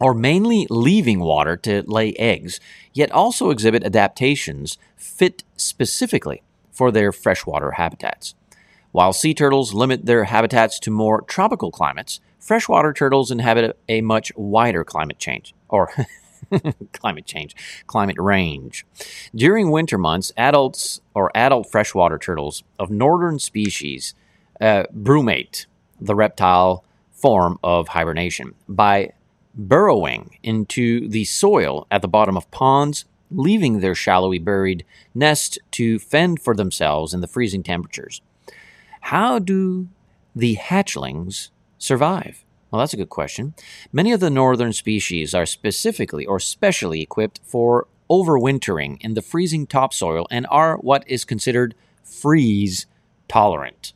or 0.00 0.14
mainly 0.14 0.66
leaving 0.70 1.20
water 1.20 1.56
to 1.56 1.82
lay 1.86 2.12
eggs, 2.14 2.60
yet 2.92 3.10
also 3.12 3.50
exhibit 3.50 3.84
adaptations 3.84 4.76
fit 4.96 5.44
specifically 5.56 6.42
for 6.72 6.90
their 6.90 7.12
freshwater 7.12 7.72
habitats. 7.72 8.34
While 8.92 9.12
sea 9.12 9.34
turtles 9.34 9.74
limit 9.74 10.06
their 10.06 10.24
habitats 10.24 10.78
to 10.80 10.90
more 10.90 11.22
tropical 11.22 11.70
climates, 11.70 12.20
freshwater 12.38 12.92
turtles 12.92 13.30
inhabit 13.30 13.78
a 13.88 14.00
much 14.02 14.32
wider 14.36 14.84
climate 14.84 15.18
change 15.18 15.54
or 15.68 15.90
climate 16.92 17.26
change, 17.26 17.54
climate 17.86 18.16
range. 18.18 18.86
During 19.34 19.70
winter 19.70 19.98
months, 19.98 20.32
adults 20.36 21.00
or 21.14 21.30
adult 21.34 21.70
freshwater 21.70 22.18
turtles 22.18 22.62
of 22.78 22.90
northern 22.90 23.38
species 23.38 24.14
uh, 24.60 24.84
brumate, 24.94 25.66
the 26.00 26.14
reptile 26.14 26.84
form 27.12 27.58
of 27.62 27.88
hibernation, 27.88 28.54
by 28.68 29.12
burrowing 29.54 30.38
into 30.42 31.08
the 31.08 31.24
soil 31.24 31.86
at 31.90 32.02
the 32.02 32.08
bottom 32.08 32.36
of 32.36 32.50
ponds, 32.50 33.04
leaving 33.30 33.80
their 33.80 33.94
shallowly 33.94 34.38
buried 34.38 34.84
nest 35.14 35.58
to 35.70 35.98
fend 35.98 36.40
for 36.40 36.54
themselves 36.54 37.14
in 37.14 37.20
the 37.20 37.26
freezing 37.26 37.62
temperatures. 37.62 38.20
How 39.00 39.38
do 39.38 39.88
the 40.34 40.56
hatchlings 40.56 41.50
survive? 41.78 42.43
Well, 42.74 42.80
that's 42.80 42.92
a 42.92 42.96
good 42.96 43.08
question. 43.08 43.54
Many 43.92 44.10
of 44.10 44.18
the 44.18 44.30
northern 44.30 44.72
species 44.72 45.32
are 45.32 45.46
specifically 45.46 46.26
or 46.26 46.40
specially 46.40 47.00
equipped 47.02 47.38
for 47.44 47.86
overwintering 48.10 48.96
in 49.00 49.14
the 49.14 49.22
freezing 49.22 49.64
topsoil 49.64 50.26
and 50.28 50.44
are 50.50 50.76
what 50.78 51.04
is 51.06 51.24
considered 51.24 51.76
freeze 52.02 52.86
tolerant, 53.28 53.92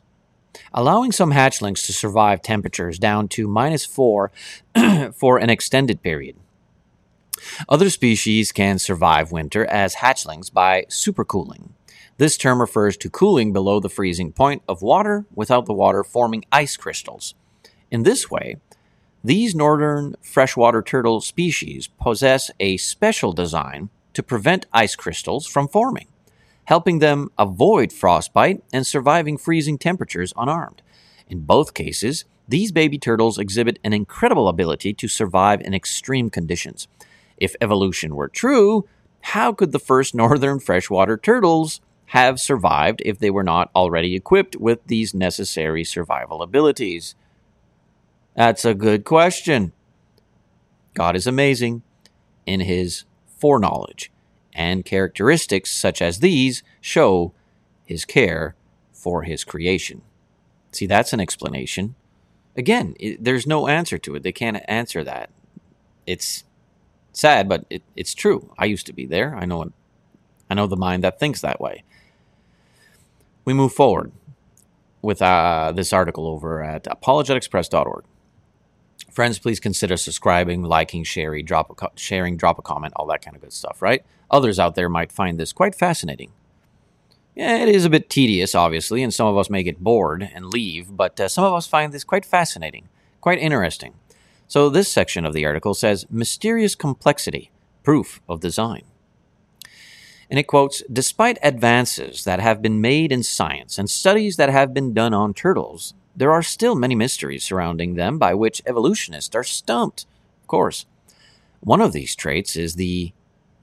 allowing 0.73 1.11
some 1.11 1.33
hatchlings 1.33 1.85
to 1.87 1.91
survive 1.91 2.41
temperatures 2.41 2.97
down 2.97 3.27
to 3.27 3.49
minus 3.49 3.83
four 3.83 4.31
for 5.13 5.37
an 5.37 5.49
extended 5.49 6.01
period. 6.01 6.37
Other 7.67 7.89
species 7.89 8.53
can 8.53 8.79
survive 8.79 9.29
winter 9.29 9.65
as 9.65 9.95
hatchlings 9.95 10.53
by 10.53 10.83
supercooling, 10.83 11.71
this 12.19 12.35
term 12.35 12.59
refers 12.59 12.97
to 12.97 13.09
cooling 13.09 13.53
below 13.53 13.79
the 13.79 13.87
freezing 13.87 14.33
point 14.33 14.61
of 14.67 14.81
water 14.81 15.25
without 15.33 15.65
the 15.65 15.73
water 15.73 16.03
forming 16.03 16.43
ice 16.51 16.75
crystals. 16.75 17.33
In 17.91 18.03
this 18.03 18.29
way, 18.29 18.57
these 19.23 19.55
northern 19.55 20.15
freshwater 20.21 20.81
turtle 20.81 21.21
species 21.21 21.87
possess 21.87 22.51
a 22.59 22.77
special 22.77 23.33
design 23.33 23.89
to 24.13 24.23
prevent 24.23 24.65
ice 24.71 24.95
crystals 24.95 25.45
from 25.47 25.67
forming, 25.67 26.07
helping 26.65 26.99
them 26.99 27.31
avoid 27.37 27.91
frostbite 27.91 28.63
and 28.71 28.85
surviving 28.85 29.37
freezing 29.37 29.77
temperatures 29.77 30.33
unarmed. 30.37 30.81
In 31.27 31.41
both 31.41 31.73
cases, 31.73 32.25
these 32.47 32.71
baby 32.71 32.97
turtles 32.97 33.37
exhibit 33.37 33.77
an 33.83 33.93
incredible 33.93 34.47
ability 34.47 34.93
to 34.93 35.07
survive 35.07 35.61
in 35.61 35.73
extreme 35.73 36.29
conditions. 36.29 36.87
If 37.37 37.55
evolution 37.61 38.15
were 38.15 38.27
true, 38.27 38.87
how 39.21 39.51
could 39.53 39.71
the 39.71 39.79
first 39.79 40.15
northern 40.15 40.59
freshwater 40.59 41.17
turtles 41.17 41.81
have 42.07 42.39
survived 42.39 43.01
if 43.05 43.19
they 43.19 43.29
were 43.29 43.43
not 43.43 43.69
already 43.75 44.15
equipped 44.15 44.55
with 44.55 44.79
these 44.87 45.13
necessary 45.13 45.83
survival 45.83 46.41
abilities? 46.41 47.15
That's 48.35 48.65
a 48.65 48.73
good 48.73 49.03
question. 49.03 49.73
God 50.93 51.15
is 51.15 51.27
amazing 51.27 51.83
in 52.45 52.61
his 52.61 53.03
foreknowledge, 53.37 54.11
and 54.53 54.85
characteristics 54.85 55.71
such 55.71 56.01
as 56.01 56.19
these 56.19 56.63
show 56.81 57.33
his 57.85 58.05
care 58.05 58.55
for 58.91 59.23
his 59.23 59.43
creation. 59.43 60.01
See, 60.71 60.85
that's 60.85 61.13
an 61.13 61.19
explanation. 61.19 61.95
Again, 62.55 62.95
it, 62.99 63.23
there's 63.23 63.47
no 63.47 63.67
answer 63.67 63.97
to 63.99 64.15
it. 64.15 64.23
They 64.23 64.31
can't 64.31 64.61
answer 64.67 65.03
that. 65.03 65.29
It's 66.05 66.43
sad, 67.13 67.47
but 67.47 67.65
it, 67.69 67.83
it's 67.95 68.13
true. 68.13 68.53
I 68.57 68.65
used 68.65 68.85
to 68.87 68.93
be 68.93 69.05
there. 69.05 69.35
I 69.35 69.45
know. 69.45 69.71
I 70.49 70.55
know 70.55 70.67
the 70.67 70.75
mind 70.75 71.03
that 71.03 71.19
thinks 71.19 71.41
that 71.41 71.61
way 71.61 71.83
we 73.49 73.53
move 73.55 73.73
forward 73.73 74.11
with 75.01 75.23
uh, 75.23 75.71
this 75.75 75.91
article 75.91 76.27
over 76.27 76.61
at 76.61 76.83
apologeticspress.org. 76.83 78.03
Friends, 79.19 79.37
please 79.37 79.59
consider 79.59 79.97
subscribing, 79.97 80.63
liking, 80.63 81.03
sharing, 81.03 81.43
drop 81.43 81.69
a 81.69 81.75
co- 81.75 81.91
sharing, 81.97 82.37
drop 82.37 82.57
a 82.57 82.61
comment, 82.61 82.93
all 82.95 83.05
that 83.07 83.21
kind 83.21 83.35
of 83.35 83.41
good 83.41 83.51
stuff, 83.51 83.81
right? 83.81 84.01
Others 84.31 84.59
out 84.59 84.75
there 84.75 84.87
might 84.87 85.11
find 85.11 85.37
this 85.37 85.51
quite 85.51 85.75
fascinating. 85.75 86.31
Yeah, 87.35 87.57
it 87.57 87.67
is 87.67 87.83
a 87.83 87.89
bit 87.89 88.09
tedious, 88.09 88.55
obviously, 88.55 89.03
and 89.03 89.13
some 89.13 89.27
of 89.27 89.37
us 89.37 89.49
may 89.49 89.61
get 89.61 89.83
bored 89.83 90.23
and 90.33 90.45
leave, 90.45 90.95
but 90.95 91.19
uh, 91.19 91.27
some 91.27 91.43
of 91.43 91.53
us 91.53 91.67
find 91.67 91.91
this 91.91 92.05
quite 92.05 92.23
fascinating, 92.23 92.87
quite 93.19 93.39
interesting. 93.39 93.95
So, 94.47 94.69
this 94.69 94.89
section 94.89 95.25
of 95.25 95.33
the 95.33 95.45
article 95.45 95.73
says 95.73 96.05
Mysterious 96.09 96.73
Complexity 96.73 97.51
Proof 97.83 98.21
of 98.29 98.39
Design. 98.39 98.83
And 100.29 100.39
it 100.39 100.47
quotes 100.47 100.81
Despite 100.89 101.39
advances 101.43 102.23
that 102.23 102.39
have 102.39 102.61
been 102.61 102.79
made 102.79 103.11
in 103.11 103.23
science 103.23 103.77
and 103.77 103.89
studies 103.89 104.37
that 104.37 104.47
have 104.47 104.73
been 104.73 104.93
done 104.93 105.13
on 105.13 105.33
turtles, 105.33 105.93
there 106.19 106.33
are 106.33 106.43
still 106.43 106.75
many 106.75 106.95
mysteries 106.95 107.45
surrounding 107.45 107.95
them 107.95 108.17
by 108.17 108.33
which 108.33 108.61
evolutionists 108.65 109.33
are 109.35 109.43
stumped. 109.43 110.05
Of 110.41 110.47
course. 110.47 110.85
One 111.61 111.79
of 111.79 111.93
these 111.93 112.13
traits 112.13 112.57
is 112.57 112.75
the, 112.75 113.13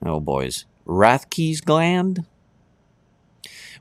oh 0.04 0.20
boys, 0.20 0.64
Rathke's 0.86 1.60
gland, 1.60 2.24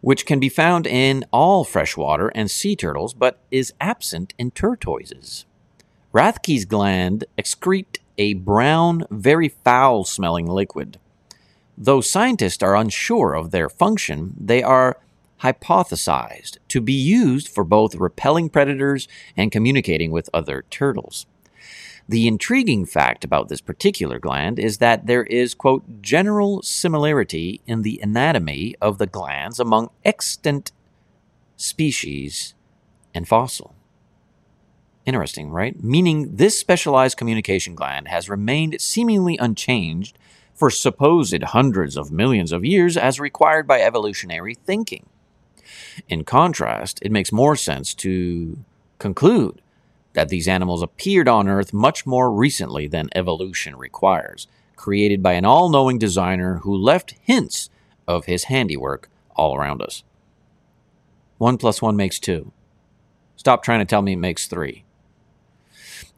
which 0.02 0.26
can 0.26 0.42
be 0.42 0.50
found 0.50 0.86
in 0.86 1.24
all 1.32 1.64
freshwater 1.64 2.28
and 2.36 2.52
sea 2.52 2.76
turtles 2.76 3.14
but 3.14 3.40
is 3.50 3.74
absent 3.80 4.34
in 4.38 4.52
tortoises. 4.52 5.46
Rathke's 6.14 6.66
gland 6.66 7.24
excrete 7.38 8.00
a 8.18 8.34
brown, 8.34 9.06
very 9.10 9.48
foul 9.48 10.04
smelling 10.04 10.48
liquid. 10.48 11.00
Though 11.78 12.02
scientists 12.02 12.62
are 12.62 12.76
unsure 12.76 13.36
of 13.36 13.52
their 13.52 13.70
function, 13.70 14.34
they 14.38 14.62
are 14.62 14.98
hypothesized 15.46 16.58
to 16.70 16.82
be 16.82 16.94
used 16.94 17.48
for 17.48 17.64
both 17.64 17.96
repelling 17.96 18.50
predators 18.50 19.08
and 19.38 19.52
communicating 19.52 20.12
with 20.12 20.30
other 20.34 20.66
turtles. 20.72 21.28
The 22.08 22.28
intriguing 22.28 22.86
fact 22.86 23.24
about 23.24 23.50
this 23.50 23.62
particular 23.62 24.20
gland 24.20 24.60
is 24.60 24.78
that 24.78 25.08
there 25.08 25.24
is, 25.24 25.56
quote, 25.56 26.02
general 26.02 26.62
similarity 26.62 27.62
in 27.66 27.82
the 27.82 28.00
anatomy 28.04 28.76
of 28.80 29.00
the 29.00 29.08
glands 29.08 29.60
among 29.60 29.90
extant 30.04 30.72
species 31.56 32.54
and 33.14 33.28
fossil. 33.28 33.74
Interesting, 35.06 35.50
right? 35.50 35.84
Meaning 35.84 36.36
this 36.36 36.60
specialized 36.60 37.18
communication 37.18 37.76
gland 37.76 38.08
has 38.08 38.30
remained 38.30 38.82
seemingly 38.82 39.38
unchanged 39.38 40.18
for 40.54 40.70
supposed 40.70 41.42
hundreds 41.42 41.98
of 41.98 42.12
millions 42.12 42.52
of 42.52 42.64
years 42.64 42.98
as 42.98 43.20
required 43.20 43.68
by 43.68 43.82
evolutionary 43.82 44.56
thinking. 44.56 45.08
In 46.08 46.24
contrast, 46.24 47.00
it 47.02 47.12
makes 47.12 47.32
more 47.32 47.56
sense 47.56 47.94
to 47.96 48.58
conclude 49.00 49.62
that 50.14 50.30
these 50.30 50.48
animals 50.48 50.82
appeared 50.82 51.28
on 51.28 51.48
Earth 51.48 51.74
much 51.74 52.06
more 52.06 52.32
recently 52.32 52.88
than 52.88 53.10
evolution 53.16 53.76
requires, 53.76 54.48
created 54.76 55.22
by 55.22 55.34
an 55.34 55.46
all 55.46 55.70
knowing 55.70 55.98
designer 55.98 56.60
who 56.60 56.76
left 56.76 57.16
hints 57.22 57.70
of 58.08 58.26
his 58.26 58.46
handiwork 58.46 59.10
all 59.36 59.56
around 59.56 59.82
us. 59.82 60.04
One 61.38 61.58
plus 61.58 61.82
one 61.82 61.96
makes 61.96 62.20
two. 62.20 62.52
Stop 63.36 63.62
trying 63.62 63.80
to 63.80 63.86
tell 63.86 64.02
me 64.02 64.14
it 64.14 64.18
makes 64.18 64.48
three. 64.48 64.86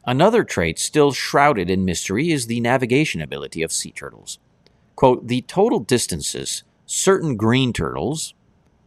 Another 0.06 0.44
trait 0.44 0.78
still 0.78 1.12
shrouded 1.12 1.68
in 1.68 1.84
mystery 1.84 2.30
is 2.30 2.46
the 2.46 2.60
navigation 2.60 3.20
ability 3.20 3.62
of 3.62 3.72
sea 3.72 3.90
turtles. 3.90 4.38
Quote, 4.96 5.26
the 5.26 5.42
total 5.42 5.80
distances 5.80 6.62
certain 6.86 7.36
green 7.36 7.72
turtles 7.72 8.32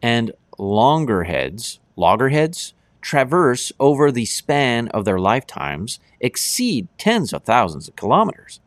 and 0.02 0.32
loggerheads, 0.62 1.80
loggerheads 1.96 2.76
traverse 3.02 3.72
over 3.80 4.12
the 4.12 4.26
span 4.26 4.88
of 4.90 5.06
their 5.06 5.20
lifetimes 5.20 6.00
exceed 6.20 6.88
tens 7.00 7.34
of 7.34 7.44
thousands 7.44 7.88
of 7.88 7.96
kilometers. 7.96 8.60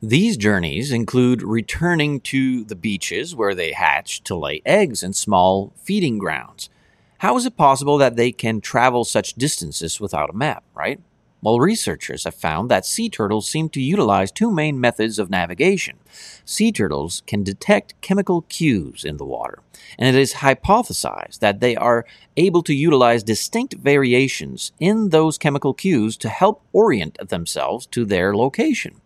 These 0.00 0.38
journeys 0.38 0.92
include 0.92 1.42
returning 1.42 2.20
to 2.22 2.64
the 2.64 2.74
beaches 2.74 3.36
where 3.36 3.54
they 3.54 3.72
hatch 3.72 4.22
to 4.24 4.34
lay 4.34 4.62
eggs 4.64 5.02
and 5.02 5.14
small 5.14 5.74
feeding 5.76 6.16
grounds. 6.16 6.70
How 7.18 7.36
is 7.36 7.44
it 7.44 7.58
possible 7.58 7.98
that 7.98 8.16
they 8.16 8.32
can 8.32 8.62
travel 8.62 9.04
such 9.04 9.34
distances 9.34 10.00
without 10.00 10.30
a 10.30 10.34
map, 10.34 10.64
right? 10.74 11.00
Well, 11.42 11.58
researchers 11.58 12.24
have 12.24 12.34
found 12.34 12.70
that 12.70 12.84
sea 12.84 13.08
turtles 13.08 13.48
seem 13.48 13.70
to 13.70 13.80
utilize 13.80 14.30
two 14.30 14.50
main 14.50 14.78
methods 14.78 15.18
of 15.18 15.30
navigation. 15.30 15.96
Sea 16.44 16.70
turtles 16.70 17.22
can 17.26 17.42
detect 17.42 17.98
chemical 18.02 18.42
cues 18.42 19.04
in 19.04 19.16
the 19.16 19.24
water, 19.24 19.60
and 19.98 20.14
it 20.14 20.20
is 20.20 20.34
hypothesized 20.34 21.38
that 21.38 21.60
they 21.60 21.76
are 21.76 22.04
able 22.36 22.62
to 22.64 22.74
utilize 22.74 23.22
distinct 23.22 23.74
variations 23.74 24.72
in 24.78 25.08
those 25.08 25.38
chemical 25.38 25.72
cues 25.72 26.18
to 26.18 26.28
help 26.28 26.62
orient 26.74 27.16
themselves 27.26 27.86
to 27.86 28.04
their 28.04 28.36
location. 28.36 29.00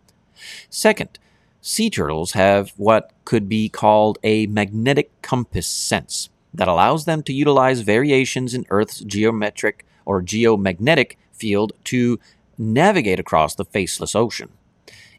Second, 0.69 1.21
sea 1.61 1.89
turtles 1.89 2.33
have 2.33 2.73
what 2.77 3.13
could 3.25 3.49
be 3.49 3.69
called 3.69 4.19
a 4.25 4.47
magnetic 4.49 5.11
compass 5.23 5.69
sense 5.69 6.31
that 6.53 6.69
allows 6.69 7.05
them 7.05 7.23
to 7.23 7.33
utilize 7.33 7.81
variations 7.81 8.55
in 8.55 8.67
Earth's 8.71 9.01
geometric 9.01 9.87
or 10.05 10.21
geomagnetic 10.21 11.17
field 11.35 11.73
to 11.85 12.19
navigate 12.57 13.21
across 13.21 13.55
the 13.55 13.65
faceless 13.65 14.15
ocean. 14.15 14.51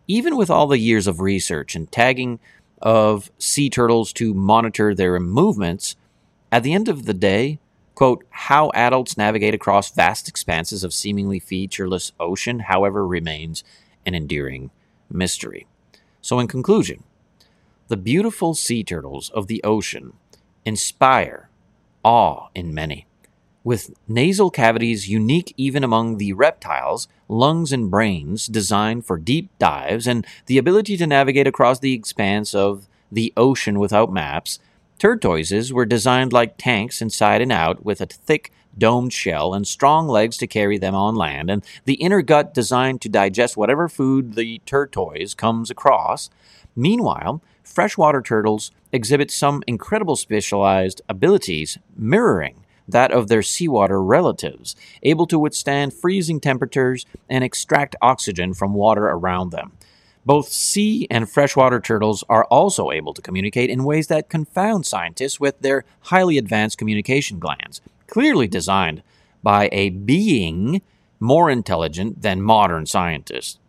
Even 0.08 0.38
with 0.38 0.49
all 0.49 0.67
the 0.67 0.80
years 0.80 1.08
of 1.08 1.19
research 1.19 1.75
and 1.75 1.91
tagging 1.91 2.39
of 2.82 3.32
sea 3.38 3.69
turtles 3.69 4.13
to 4.13 4.34
monitor 4.34 4.93
their 4.93 5.19
movements, 5.19 5.95
at 6.51 6.63
the 6.63 6.73
end 6.73 6.88
of 6.88 7.06
the 7.06 7.13
day, 7.13 7.60
quote, 7.95 8.23
how 8.30 8.71
adults 8.73 9.17
navigate 9.17 9.54
across 9.54 9.91
vast 9.91 10.28
expanses 10.28 10.84
of 10.84 10.93
seemingly 10.93 11.39
featureless 11.39 12.12
ocean, 12.19 12.60
however, 12.60 13.06
remains 13.06 13.63
an 14.06 14.13
enduring 14.13 14.69
mystery. 15.10 15.65
So, 16.21 16.39
in 16.39 16.47
conclusion, 16.47 17.04
the 17.88 17.97
beautiful 17.97 18.54
sea 18.54 18.84
turtles 18.84 19.30
of 19.30 19.47
the 19.47 19.63
ocean 19.63 20.13
inspire 20.65 21.49
awe 22.04 22.47
in 22.54 22.73
many. 22.73 23.08
With 23.65 23.95
nasal 24.08 24.51
cavities 24.51 25.10
unique 25.10 25.51
even 25.58 25.84
among 25.84 26.17
the 26.17 26.34
reptiles, 26.34 27.08
lungs 27.28 27.73
and 27.73 27.89
brains 27.89 28.45
designed 28.45 29.08
for 29.08 29.17
deep 29.17 29.49
dives, 29.58 30.06
and 30.06 30.23
the 30.45 30.60
ability 30.60 30.97
to 30.97 31.08
navigate 31.08 31.47
across 31.47 31.80
the 31.80 31.93
expanse 31.93 32.54
of 32.54 32.88
the 33.12 33.34
ocean 33.36 33.80
without 33.80 34.13
maps, 34.13 34.60
tortoises 34.99 35.73
were 35.73 35.88
designed 35.88 36.32
like 36.32 36.60
tanks 36.60 37.01
inside 37.01 37.41
and 37.41 37.51
out 37.51 37.84
with 37.84 38.01
a 38.01 38.06
thick 38.06 38.51
domed 38.78 39.12
shell 39.12 39.56
and 39.56 39.65
strong 39.67 40.08
legs 40.08 40.38
to 40.38 40.45
carry 40.45 40.78
them 40.78 40.93
on 40.93 41.15
land, 41.15 41.49
and 41.49 41.63
the 41.86 41.95
inner 41.95 42.21
gut 42.21 42.54
designed 42.54 43.01
to 43.01 43.10
digest 43.10 43.58
whatever 43.58 43.89
food 43.89 44.36
the 44.36 44.62
tortoise 44.67 45.34
comes 45.34 45.71
across. 45.71 46.30
Meanwhile, 46.75 47.41
freshwater 47.63 48.21
turtles 48.21 48.69
exhibit 48.91 49.32
some 49.32 49.63
incredible 49.65 50.15
specialized 50.15 51.01
abilities 51.10 51.80
mirroring 51.97 52.62
that 52.88 53.12
of 53.12 53.28
their 53.28 53.41
seawater 53.41 54.02
relatives, 54.02 54.76
able 55.04 55.26
to 55.28 55.39
withstand 55.39 55.93
freezing 55.93 56.39
temperatures 56.39 57.06
and 57.30 57.43
extract 57.43 57.95
oxygen 58.02 58.54
from 58.54 58.74
water 58.74 59.06
around 59.06 59.52
them. 59.52 59.74
Both 60.26 60.48
sea 60.48 61.08
and 61.12 61.30
freshwater 61.30 61.80
turtles 61.80 62.24
are 62.28 62.45
also 62.45 62.91
able 62.91 63.13
to 63.13 63.21
communicate 63.21 63.69
in 63.69 63.84
ways 63.84 64.08
that 64.08 64.30
confound 64.30 64.86
scientists 64.86 65.39
with 65.39 65.60
their 65.60 65.86
highly 66.02 66.38
advanced 66.38 66.80
communication 66.80 67.38
glands, 67.38 67.80
clearly 68.08 68.48
designed 68.48 69.04
by 69.43 69.69
a 69.71 69.89
being 69.91 70.82
more 71.19 71.52
intelligent 71.52 72.24
than 72.24 72.41
modern 72.41 72.88
scientists. 72.88 73.60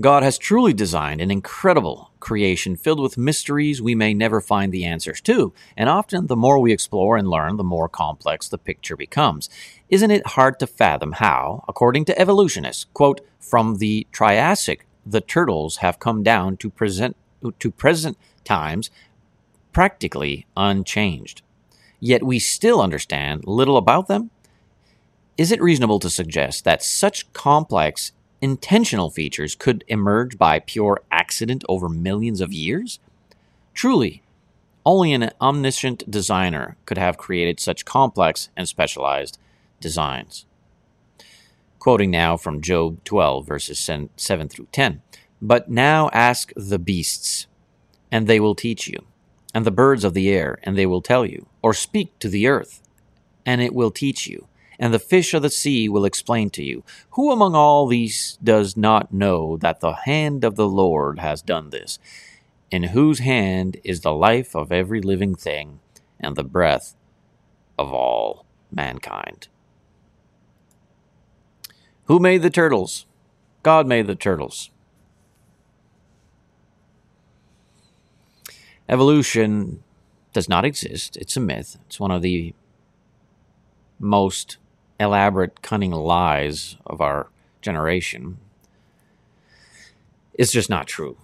God 0.00 0.22
has 0.22 0.38
truly 0.38 0.72
designed 0.72 1.20
an 1.20 1.30
incredible 1.30 2.07
creation 2.20 2.76
filled 2.76 3.00
with 3.00 3.18
mysteries 3.18 3.82
we 3.82 3.94
may 3.94 4.14
never 4.14 4.40
find 4.40 4.72
the 4.72 4.84
answers 4.84 5.20
to, 5.22 5.52
and 5.76 5.88
often 5.88 6.26
the 6.26 6.36
more 6.36 6.58
we 6.58 6.72
explore 6.72 7.16
and 7.16 7.28
learn, 7.28 7.56
the 7.56 7.64
more 7.64 7.88
complex 7.88 8.48
the 8.48 8.58
picture 8.58 8.96
becomes. 8.96 9.48
Isn't 9.88 10.10
it 10.10 10.26
hard 10.28 10.58
to 10.60 10.66
fathom 10.66 11.12
how, 11.12 11.64
according 11.68 12.04
to 12.06 12.18
evolutionists, 12.18 12.86
quote, 12.92 13.20
from 13.38 13.76
the 13.76 14.06
Triassic, 14.12 14.86
the 15.06 15.20
turtles 15.20 15.78
have 15.78 15.98
come 15.98 16.22
down 16.22 16.56
to 16.58 16.70
present 16.70 17.16
to 17.58 17.70
present 17.70 18.18
times 18.44 18.90
practically 19.72 20.46
unchanged. 20.56 21.42
Yet 22.00 22.22
we 22.22 22.38
still 22.38 22.80
understand 22.80 23.46
little 23.46 23.76
about 23.76 24.08
them? 24.08 24.30
Is 25.36 25.52
it 25.52 25.62
reasonable 25.62 26.00
to 26.00 26.10
suggest 26.10 26.64
that 26.64 26.82
such 26.82 27.32
complex 27.32 28.12
intentional 28.40 29.10
features 29.10 29.54
could 29.54 29.84
emerge 29.88 30.38
by 30.38 30.60
pure 30.60 31.02
accident 31.10 31.64
over 31.68 31.88
millions 31.88 32.40
of 32.40 32.52
years? 32.52 32.98
Truly, 33.74 34.22
only 34.84 35.12
an 35.12 35.30
omniscient 35.40 36.10
designer 36.10 36.76
could 36.86 36.98
have 36.98 37.18
created 37.18 37.60
such 37.60 37.84
complex 37.84 38.48
and 38.56 38.68
specialized 38.68 39.38
designs. 39.80 40.46
Quoting 41.78 42.10
now 42.10 42.36
from 42.36 42.60
Job 42.60 43.04
12, 43.04 43.46
verses 43.46 43.78
7 43.78 44.48
through 44.48 44.68
10. 44.72 45.02
But 45.40 45.70
now 45.70 46.10
ask 46.12 46.52
the 46.56 46.78
beasts, 46.78 47.46
and 48.10 48.26
they 48.26 48.40
will 48.40 48.54
teach 48.54 48.88
you, 48.88 49.04
and 49.54 49.64
the 49.64 49.70
birds 49.70 50.04
of 50.04 50.14
the 50.14 50.28
air, 50.30 50.58
and 50.62 50.76
they 50.76 50.86
will 50.86 51.02
tell 51.02 51.24
you, 51.24 51.46
or 51.62 51.72
speak 51.72 52.18
to 52.18 52.28
the 52.28 52.48
earth, 52.48 52.82
and 53.46 53.60
it 53.60 53.74
will 53.74 53.90
teach 53.90 54.26
you 54.26 54.48
and 54.78 54.94
the 54.94 54.98
fish 54.98 55.34
of 55.34 55.42
the 55.42 55.50
sea 55.50 55.88
will 55.88 56.04
explain 56.04 56.50
to 56.50 56.62
you. 56.62 56.84
Who 57.10 57.32
among 57.32 57.54
all 57.54 57.86
these 57.86 58.38
does 58.42 58.76
not 58.76 59.12
know 59.12 59.56
that 59.56 59.80
the 59.80 59.92
hand 59.92 60.44
of 60.44 60.56
the 60.56 60.68
Lord 60.68 61.18
has 61.18 61.42
done 61.42 61.70
this, 61.70 61.98
in 62.70 62.84
whose 62.84 63.18
hand 63.18 63.78
is 63.82 64.00
the 64.00 64.12
life 64.12 64.54
of 64.54 64.70
every 64.70 65.00
living 65.00 65.34
thing 65.34 65.80
and 66.20 66.36
the 66.36 66.44
breath 66.44 66.94
of 67.78 67.92
all 67.92 68.44
mankind? 68.70 69.48
Who 72.04 72.18
made 72.18 72.42
the 72.42 72.50
turtles? 72.50 73.06
God 73.62 73.86
made 73.86 74.06
the 74.06 74.14
turtles. 74.14 74.70
Evolution 78.88 79.82
does 80.32 80.48
not 80.48 80.64
exist. 80.64 81.16
It's 81.16 81.36
a 81.36 81.40
myth. 81.40 81.76
It's 81.86 82.00
one 82.00 82.10
of 82.10 82.22
the 82.22 82.54
most 83.98 84.56
elaborate, 84.98 85.62
cunning 85.62 85.92
lies 85.92 86.76
of 86.86 87.00
our 87.00 87.28
generation 87.62 88.38
is 90.34 90.52
just 90.52 90.70
not 90.70 90.86
true. 90.86 91.16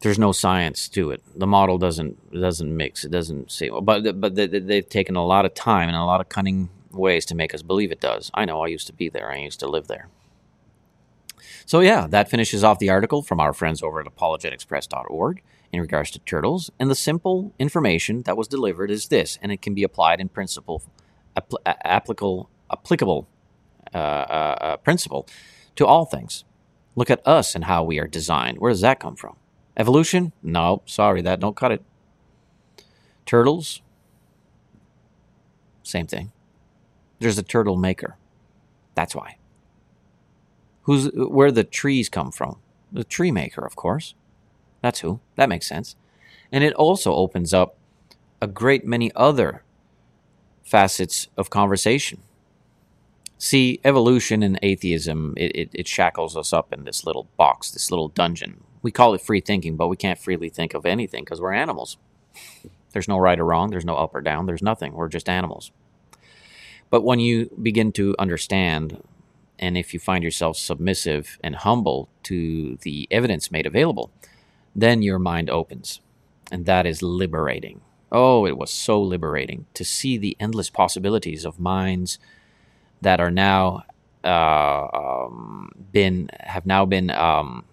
There's 0.00 0.18
no 0.18 0.32
science 0.32 0.88
to 0.90 1.10
it. 1.10 1.22
The 1.34 1.46
model 1.46 1.78
doesn't 1.78 2.32
doesn't 2.32 2.76
mix. 2.76 3.04
It 3.04 3.10
doesn't 3.10 3.52
say. 3.52 3.70
But 3.70 4.20
but 4.20 4.34
they've 4.34 4.88
taken 4.88 5.16
a 5.16 5.24
lot 5.24 5.46
of 5.46 5.54
time 5.54 5.88
and 5.88 5.96
a 5.96 6.04
lot 6.04 6.20
of 6.20 6.28
cunning 6.28 6.68
ways 6.90 7.24
to 7.26 7.34
make 7.34 7.54
us 7.54 7.62
believe 7.62 7.92
it 7.92 8.00
does. 8.00 8.30
I 8.34 8.44
know. 8.44 8.62
I 8.62 8.66
used 8.66 8.88
to 8.88 8.92
be 8.92 9.08
there. 9.08 9.30
I 9.30 9.38
used 9.38 9.60
to 9.60 9.68
live 9.68 9.86
there. 9.86 10.08
So 11.64 11.80
yeah, 11.80 12.06
that 12.08 12.28
finishes 12.28 12.64
off 12.64 12.78
the 12.80 12.90
article 12.90 13.22
from 13.22 13.40
our 13.40 13.52
friends 13.52 13.82
over 13.82 14.00
at 14.00 14.06
apologeticspress.org 14.06 15.42
in 15.72 15.80
regards 15.80 16.10
to 16.12 16.18
turtles. 16.20 16.70
And 16.78 16.90
the 16.90 16.94
simple 16.94 17.52
information 17.58 18.22
that 18.22 18.36
was 18.36 18.48
delivered 18.48 18.90
is 18.90 19.08
this, 19.08 19.38
and 19.40 19.52
it 19.52 19.62
can 19.62 19.74
be 19.74 19.82
applied 19.82 20.20
in 20.20 20.28
principle, 20.28 20.82
apl- 21.36 21.58
applicable 21.64 22.50
applicable 22.72 23.28
uh, 23.94 23.98
uh, 23.98 24.58
uh, 24.60 24.76
principle 24.78 25.26
to 25.76 25.86
all 25.86 26.04
things. 26.04 26.44
Look 26.94 27.10
at 27.10 27.26
us 27.26 27.54
and 27.54 27.64
how 27.64 27.84
we 27.84 27.98
are 27.98 28.06
designed. 28.06 28.58
Where 28.58 28.70
does 28.70 28.80
that 28.82 29.00
come 29.00 29.16
from? 29.16 29.36
Evolution? 29.76 30.32
No, 30.42 30.82
sorry, 30.84 31.22
that 31.22 31.40
don't 31.40 31.56
cut 31.56 31.72
it. 31.72 31.82
Turtles? 33.24 33.82
Same 35.82 36.06
thing. 36.06 36.32
There's 37.18 37.38
a 37.38 37.42
turtle 37.42 37.76
maker. 37.76 38.16
That's 38.94 39.14
why. 39.14 39.38
Who's 40.82 41.10
where 41.14 41.52
the 41.52 41.64
trees 41.64 42.08
come 42.08 42.32
from? 42.32 42.58
The 42.90 43.04
tree 43.04 43.30
maker, 43.30 43.64
of 43.64 43.76
course. 43.76 44.14
That's 44.82 45.00
who. 45.00 45.20
That 45.36 45.48
makes 45.48 45.68
sense. 45.68 45.96
And 46.50 46.64
it 46.64 46.74
also 46.74 47.14
opens 47.14 47.54
up 47.54 47.76
a 48.40 48.46
great 48.46 48.84
many 48.84 49.12
other 49.14 49.62
facets 50.64 51.28
of 51.36 51.48
conversation. 51.50 52.22
See, 53.44 53.80
evolution 53.82 54.44
and 54.44 54.56
atheism, 54.62 55.34
it, 55.36 55.50
it, 55.56 55.70
it, 55.74 55.88
shackles 55.88 56.36
us 56.36 56.52
up 56.52 56.72
in 56.72 56.84
this 56.84 57.04
little 57.04 57.26
box, 57.36 57.72
this 57.72 57.90
little 57.90 58.06
dungeon. 58.06 58.62
We 58.82 58.92
call 58.92 59.14
it 59.14 59.20
free 59.20 59.40
thinking, 59.40 59.76
but 59.76 59.88
we 59.88 59.96
can't 59.96 60.20
freely 60.20 60.48
think 60.48 60.74
of 60.74 60.86
anything 60.86 61.24
because 61.24 61.40
we're 61.40 61.52
animals. 61.52 61.96
There's 62.92 63.08
no 63.08 63.18
right 63.18 63.40
or 63.40 63.44
wrong, 63.44 63.70
there's 63.70 63.84
no 63.84 63.96
up 63.96 64.14
or 64.14 64.20
down, 64.20 64.46
there's 64.46 64.62
nothing. 64.62 64.92
We're 64.92 65.08
just 65.08 65.28
animals. 65.28 65.72
But 66.88 67.02
when 67.02 67.18
you 67.18 67.50
begin 67.60 67.90
to 67.94 68.14
understand, 68.16 69.02
and 69.58 69.76
if 69.76 69.92
you 69.92 69.98
find 69.98 70.22
yourself 70.22 70.56
submissive 70.56 71.40
and 71.42 71.56
humble 71.56 72.08
to 72.22 72.76
the 72.82 73.08
evidence 73.10 73.50
made 73.50 73.66
available, 73.66 74.12
then 74.72 75.02
your 75.02 75.18
mind 75.18 75.50
opens. 75.50 76.00
And 76.52 76.64
that 76.66 76.86
is 76.86 77.02
liberating. 77.02 77.80
Oh, 78.12 78.46
it 78.46 78.56
was 78.56 78.70
so 78.70 79.02
liberating 79.02 79.66
to 79.74 79.84
see 79.84 80.16
the 80.16 80.36
endless 80.38 80.70
possibilities 80.70 81.44
of 81.44 81.58
minds 81.58 82.20
that 83.02 83.20
are 83.20 83.30
now 83.30 83.84
uh, 84.24 84.88
um, 84.94 85.70
been 85.92 86.30
have 86.40 86.64
now 86.64 86.86
been 86.86 87.10
um, 87.10 87.64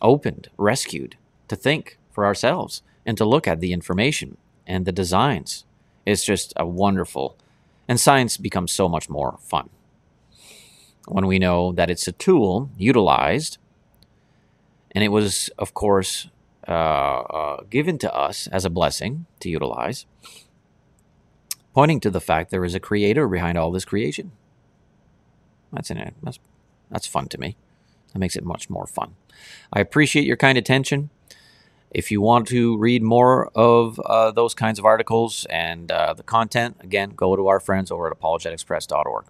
opened, 0.00 0.48
rescued 0.56 1.16
to 1.48 1.56
think 1.56 1.98
for 2.10 2.24
ourselves 2.24 2.82
and 3.04 3.16
to 3.16 3.24
look 3.24 3.48
at 3.48 3.60
the 3.60 3.72
information 3.72 4.36
and 4.66 4.84
the 4.84 4.92
designs. 4.92 5.64
It's 6.04 6.24
just 6.24 6.52
a 6.56 6.66
wonderful, 6.66 7.36
and 7.88 7.98
science 7.98 8.36
becomes 8.36 8.72
so 8.72 8.88
much 8.88 9.08
more 9.08 9.38
fun 9.40 9.70
when 11.08 11.26
we 11.26 11.38
know 11.38 11.72
that 11.72 11.90
it's 11.90 12.08
a 12.08 12.12
tool 12.12 12.70
utilized, 12.76 13.58
and 14.90 15.04
it 15.04 15.08
was, 15.08 15.50
of 15.58 15.72
course, 15.72 16.28
uh, 16.68 16.70
uh, 16.70 17.62
given 17.70 17.96
to 17.98 18.12
us 18.14 18.48
as 18.48 18.64
a 18.64 18.70
blessing 18.70 19.26
to 19.40 19.48
utilize, 19.48 20.04
pointing 21.74 22.00
to 22.00 22.10
the 22.10 22.20
fact 22.20 22.50
there 22.50 22.64
is 22.64 22.74
a 22.74 22.80
creator 22.80 23.28
behind 23.28 23.56
all 23.56 23.70
this 23.70 23.84
creation. 23.84 24.32
That's 25.72 25.90
it. 25.90 26.14
That's 26.22 26.38
that's 26.90 27.06
fun 27.06 27.28
to 27.28 27.38
me. 27.38 27.56
That 28.12 28.18
makes 28.18 28.36
it 28.36 28.44
much 28.44 28.70
more 28.70 28.86
fun. 28.86 29.16
I 29.72 29.80
appreciate 29.80 30.26
your 30.26 30.36
kind 30.36 30.56
attention. 30.56 31.10
If 31.90 32.10
you 32.10 32.20
want 32.20 32.48
to 32.48 32.76
read 32.78 33.02
more 33.02 33.48
of 33.54 33.98
uh, 34.00 34.30
those 34.30 34.54
kinds 34.54 34.78
of 34.78 34.84
articles 34.84 35.46
and 35.50 35.90
uh, 35.90 36.14
the 36.14 36.22
content, 36.22 36.76
again, 36.80 37.10
go 37.10 37.36
to 37.36 37.46
our 37.48 37.60
friends 37.60 37.90
over 37.90 38.10
at 38.10 38.18
apologeticspress.org. 38.18 39.26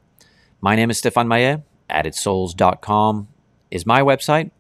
My 0.60 0.74
name 0.74 0.90
is 0.90 0.98
Stephane 0.98 1.28
Maye. 1.28 1.62
AddedSouls.com 1.90 3.28
is 3.70 3.86
my 3.86 4.00
website. 4.00 4.50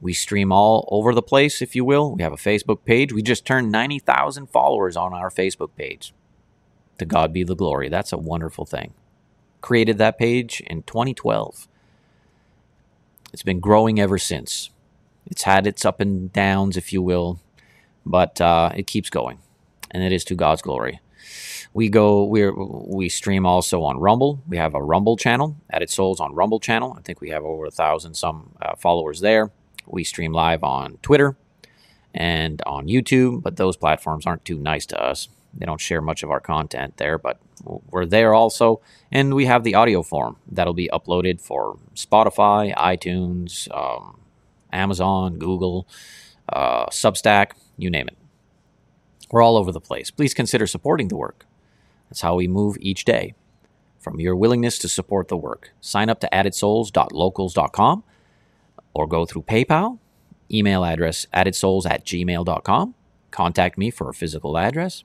We 0.00 0.12
stream 0.12 0.52
all 0.52 0.88
over 0.90 1.14
the 1.14 1.22
place, 1.22 1.62
if 1.62 1.74
you 1.74 1.84
will. 1.84 2.14
We 2.14 2.22
have 2.22 2.32
a 2.32 2.36
Facebook 2.36 2.84
page. 2.84 3.12
We 3.12 3.22
just 3.22 3.44
turned 3.44 3.70
90,000 3.70 4.48
followers 4.48 4.96
on 4.96 5.14
our 5.14 5.30
Facebook 5.30 5.70
page. 5.76 6.12
To 6.98 7.04
God 7.04 7.32
be 7.32 7.44
the 7.44 7.56
glory. 7.56 7.88
That's 7.88 8.12
a 8.12 8.18
wonderful 8.18 8.66
thing. 8.66 8.94
Created 9.66 9.98
that 9.98 10.16
page 10.16 10.60
in 10.60 10.84
2012. 10.84 11.66
It's 13.32 13.42
been 13.42 13.58
growing 13.58 13.98
ever 13.98 14.16
since. 14.16 14.70
It's 15.26 15.42
had 15.42 15.66
its 15.66 15.84
up 15.84 15.98
and 15.98 16.32
downs, 16.32 16.76
if 16.76 16.92
you 16.92 17.02
will, 17.02 17.40
but 18.04 18.40
uh, 18.40 18.70
it 18.76 18.86
keeps 18.86 19.10
going, 19.10 19.40
and 19.90 20.04
it 20.04 20.12
is 20.12 20.22
to 20.26 20.36
God's 20.36 20.62
glory. 20.62 21.00
We 21.74 21.88
go 21.88 22.22
we 22.22 22.48
we 22.48 23.08
stream 23.08 23.44
also 23.44 23.82
on 23.82 23.98
Rumble. 23.98 24.40
We 24.46 24.56
have 24.56 24.76
a 24.76 24.80
Rumble 24.80 25.16
channel, 25.16 25.56
Added 25.68 25.90
Souls 25.90 26.20
on 26.20 26.32
Rumble 26.32 26.60
channel. 26.60 26.94
I 26.96 27.00
think 27.00 27.20
we 27.20 27.30
have 27.30 27.44
over 27.44 27.66
a 27.66 27.72
thousand 27.72 28.14
some 28.14 28.52
uh, 28.62 28.76
followers 28.76 29.18
there. 29.18 29.50
We 29.84 30.04
stream 30.04 30.32
live 30.32 30.62
on 30.62 30.98
Twitter 31.02 31.36
and 32.14 32.62
on 32.66 32.86
YouTube, 32.86 33.42
but 33.42 33.56
those 33.56 33.76
platforms 33.76 34.26
aren't 34.26 34.44
too 34.44 34.58
nice 34.58 34.86
to 34.86 35.02
us. 35.02 35.26
They 35.56 35.66
don't 35.66 35.80
share 35.80 36.00
much 36.00 36.22
of 36.22 36.30
our 36.30 36.40
content 36.40 36.98
there, 36.98 37.18
but 37.18 37.40
we're 37.64 38.06
there 38.06 38.34
also. 38.34 38.80
And 39.10 39.34
we 39.34 39.46
have 39.46 39.64
the 39.64 39.74
audio 39.74 40.02
form 40.02 40.36
that'll 40.50 40.74
be 40.74 40.90
uploaded 40.92 41.40
for 41.40 41.78
Spotify, 41.94 42.74
iTunes, 42.76 43.74
um, 43.74 44.20
Amazon, 44.72 45.38
Google, 45.38 45.88
uh, 46.48 46.86
Substack, 46.86 47.52
you 47.76 47.90
name 47.90 48.08
it. 48.08 48.18
We're 49.30 49.42
all 49.42 49.56
over 49.56 49.72
the 49.72 49.80
place. 49.80 50.10
Please 50.10 50.34
consider 50.34 50.66
supporting 50.66 51.08
the 51.08 51.16
work. 51.16 51.46
That's 52.08 52.20
how 52.20 52.36
we 52.36 52.46
move 52.46 52.76
each 52.80 53.04
day. 53.04 53.34
From 53.98 54.20
your 54.20 54.36
willingness 54.36 54.78
to 54.80 54.88
support 54.88 55.28
the 55.28 55.36
work, 55.36 55.72
sign 55.80 56.08
up 56.08 56.20
to 56.20 56.28
addedsouls.locals.com 56.32 58.04
or 58.94 59.06
go 59.08 59.26
through 59.26 59.42
PayPal, 59.42 59.98
email 60.52 60.84
address 60.84 61.26
addedsouls 61.34 61.90
at 61.90 62.04
gmail.com. 62.04 62.94
Contact 63.32 63.76
me 63.76 63.90
for 63.90 64.08
a 64.08 64.14
physical 64.14 64.56
address. 64.56 65.02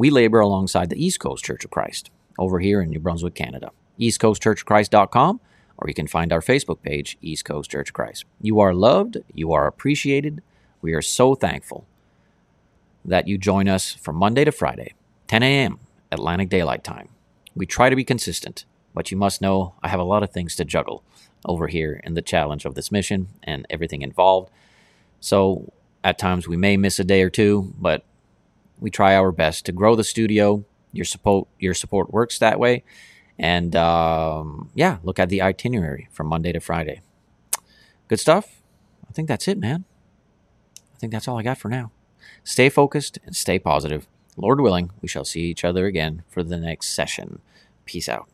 We 0.00 0.08
labor 0.08 0.40
alongside 0.40 0.88
the 0.88 1.04
East 1.04 1.20
Coast 1.20 1.44
Church 1.44 1.62
of 1.62 1.70
Christ 1.70 2.10
over 2.38 2.58
here 2.58 2.80
in 2.80 2.88
New 2.88 3.00
Brunswick, 3.00 3.34
Canada. 3.34 3.70
EastCoastChurchOfChrist.com, 3.98 5.40
or 5.76 5.88
you 5.88 5.92
can 5.92 6.06
find 6.06 6.32
our 6.32 6.40
Facebook 6.40 6.80
page, 6.80 7.18
East 7.20 7.44
Coast 7.44 7.70
Church 7.70 7.90
of 7.90 7.92
Christ. 7.92 8.24
You 8.40 8.60
are 8.60 8.72
loved, 8.72 9.18
you 9.34 9.52
are 9.52 9.66
appreciated. 9.66 10.42
We 10.80 10.94
are 10.94 11.02
so 11.02 11.34
thankful 11.34 11.86
that 13.04 13.28
you 13.28 13.36
join 13.36 13.68
us 13.68 13.92
from 13.92 14.16
Monday 14.16 14.42
to 14.46 14.52
Friday, 14.52 14.94
10 15.26 15.42
a.m. 15.42 15.78
Atlantic 16.10 16.48
Daylight 16.48 16.82
Time. 16.82 17.10
We 17.54 17.66
try 17.66 17.90
to 17.90 17.96
be 17.96 18.02
consistent, 18.02 18.64
but 18.94 19.10
you 19.10 19.18
must 19.18 19.42
know 19.42 19.74
I 19.82 19.88
have 19.88 20.00
a 20.00 20.04
lot 20.04 20.22
of 20.22 20.30
things 20.30 20.56
to 20.56 20.64
juggle 20.64 21.04
over 21.44 21.66
here 21.66 22.00
in 22.04 22.14
the 22.14 22.22
challenge 22.22 22.64
of 22.64 22.74
this 22.74 22.90
mission 22.90 23.28
and 23.42 23.66
everything 23.68 24.00
involved. 24.00 24.50
So 25.20 25.74
at 26.02 26.16
times 26.16 26.48
we 26.48 26.56
may 26.56 26.78
miss 26.78 26.98
a 26.98 27.04
day 27.04 27.20
or 27.20 27.28
two, 27.28 27.74
but 27.78 28.02
we 28.80 28.90
try 28.90 29.14
our 29.14 29.32
best 29.32 29.66
to 29.66 29.72
grow 29.72 29.94
the 29.94 30.04
studio. 30.04 30.64
Your 30.92 31.04
support, 31.04 31.46
your 31.58 31.74
support 31.74 32.12
works 32.12 32.38
that 32.40 32.58
way, 32.58 32.82
and 33.38 33.76
um, 33.76 34.70
yeah, 34.74 34.98
look 35.04 35.20
at 35.20 35.28
the 35.28 35.40
itinerary 35.40 36.08
from 36.10 36.26
Monday 36.26 36.52
to 36.52 36.60
Friday. 36.60 37.00
Good 38.08 38.18
stuff. 38.18 38.60
I 39.08 39.12
think 39.12 39.28
that's 39.28 39.46
it, 39.46 39.58
man. 39.58 39.84
I 40.94 40.98
think 40.98 41.12
that's 41.12 41.28
all 41.28 41.38
I 41.38 41.42
got 41.42 41.58
for 41.58 41.68
now. 41.68 41.92
Stay 42.42 42.68
focused 42.68 43.18
and 43.24 43.36
stay 43.36 43.58
positive. 43.58 44.08
Lord 44.36 44.60
willing, 44.60 44.90
we 45.00 45.08
shall 45.08 45.24
see 45.24 45.42
each 45.42 45.64
other 45.64 45.86
again 45.86 46.22
for 46.28 46.42
the 46.42 46.56
next 46.56 46.88
session. 46.88 47.40
Peace 47.84 48.08
out. 48.08 48.28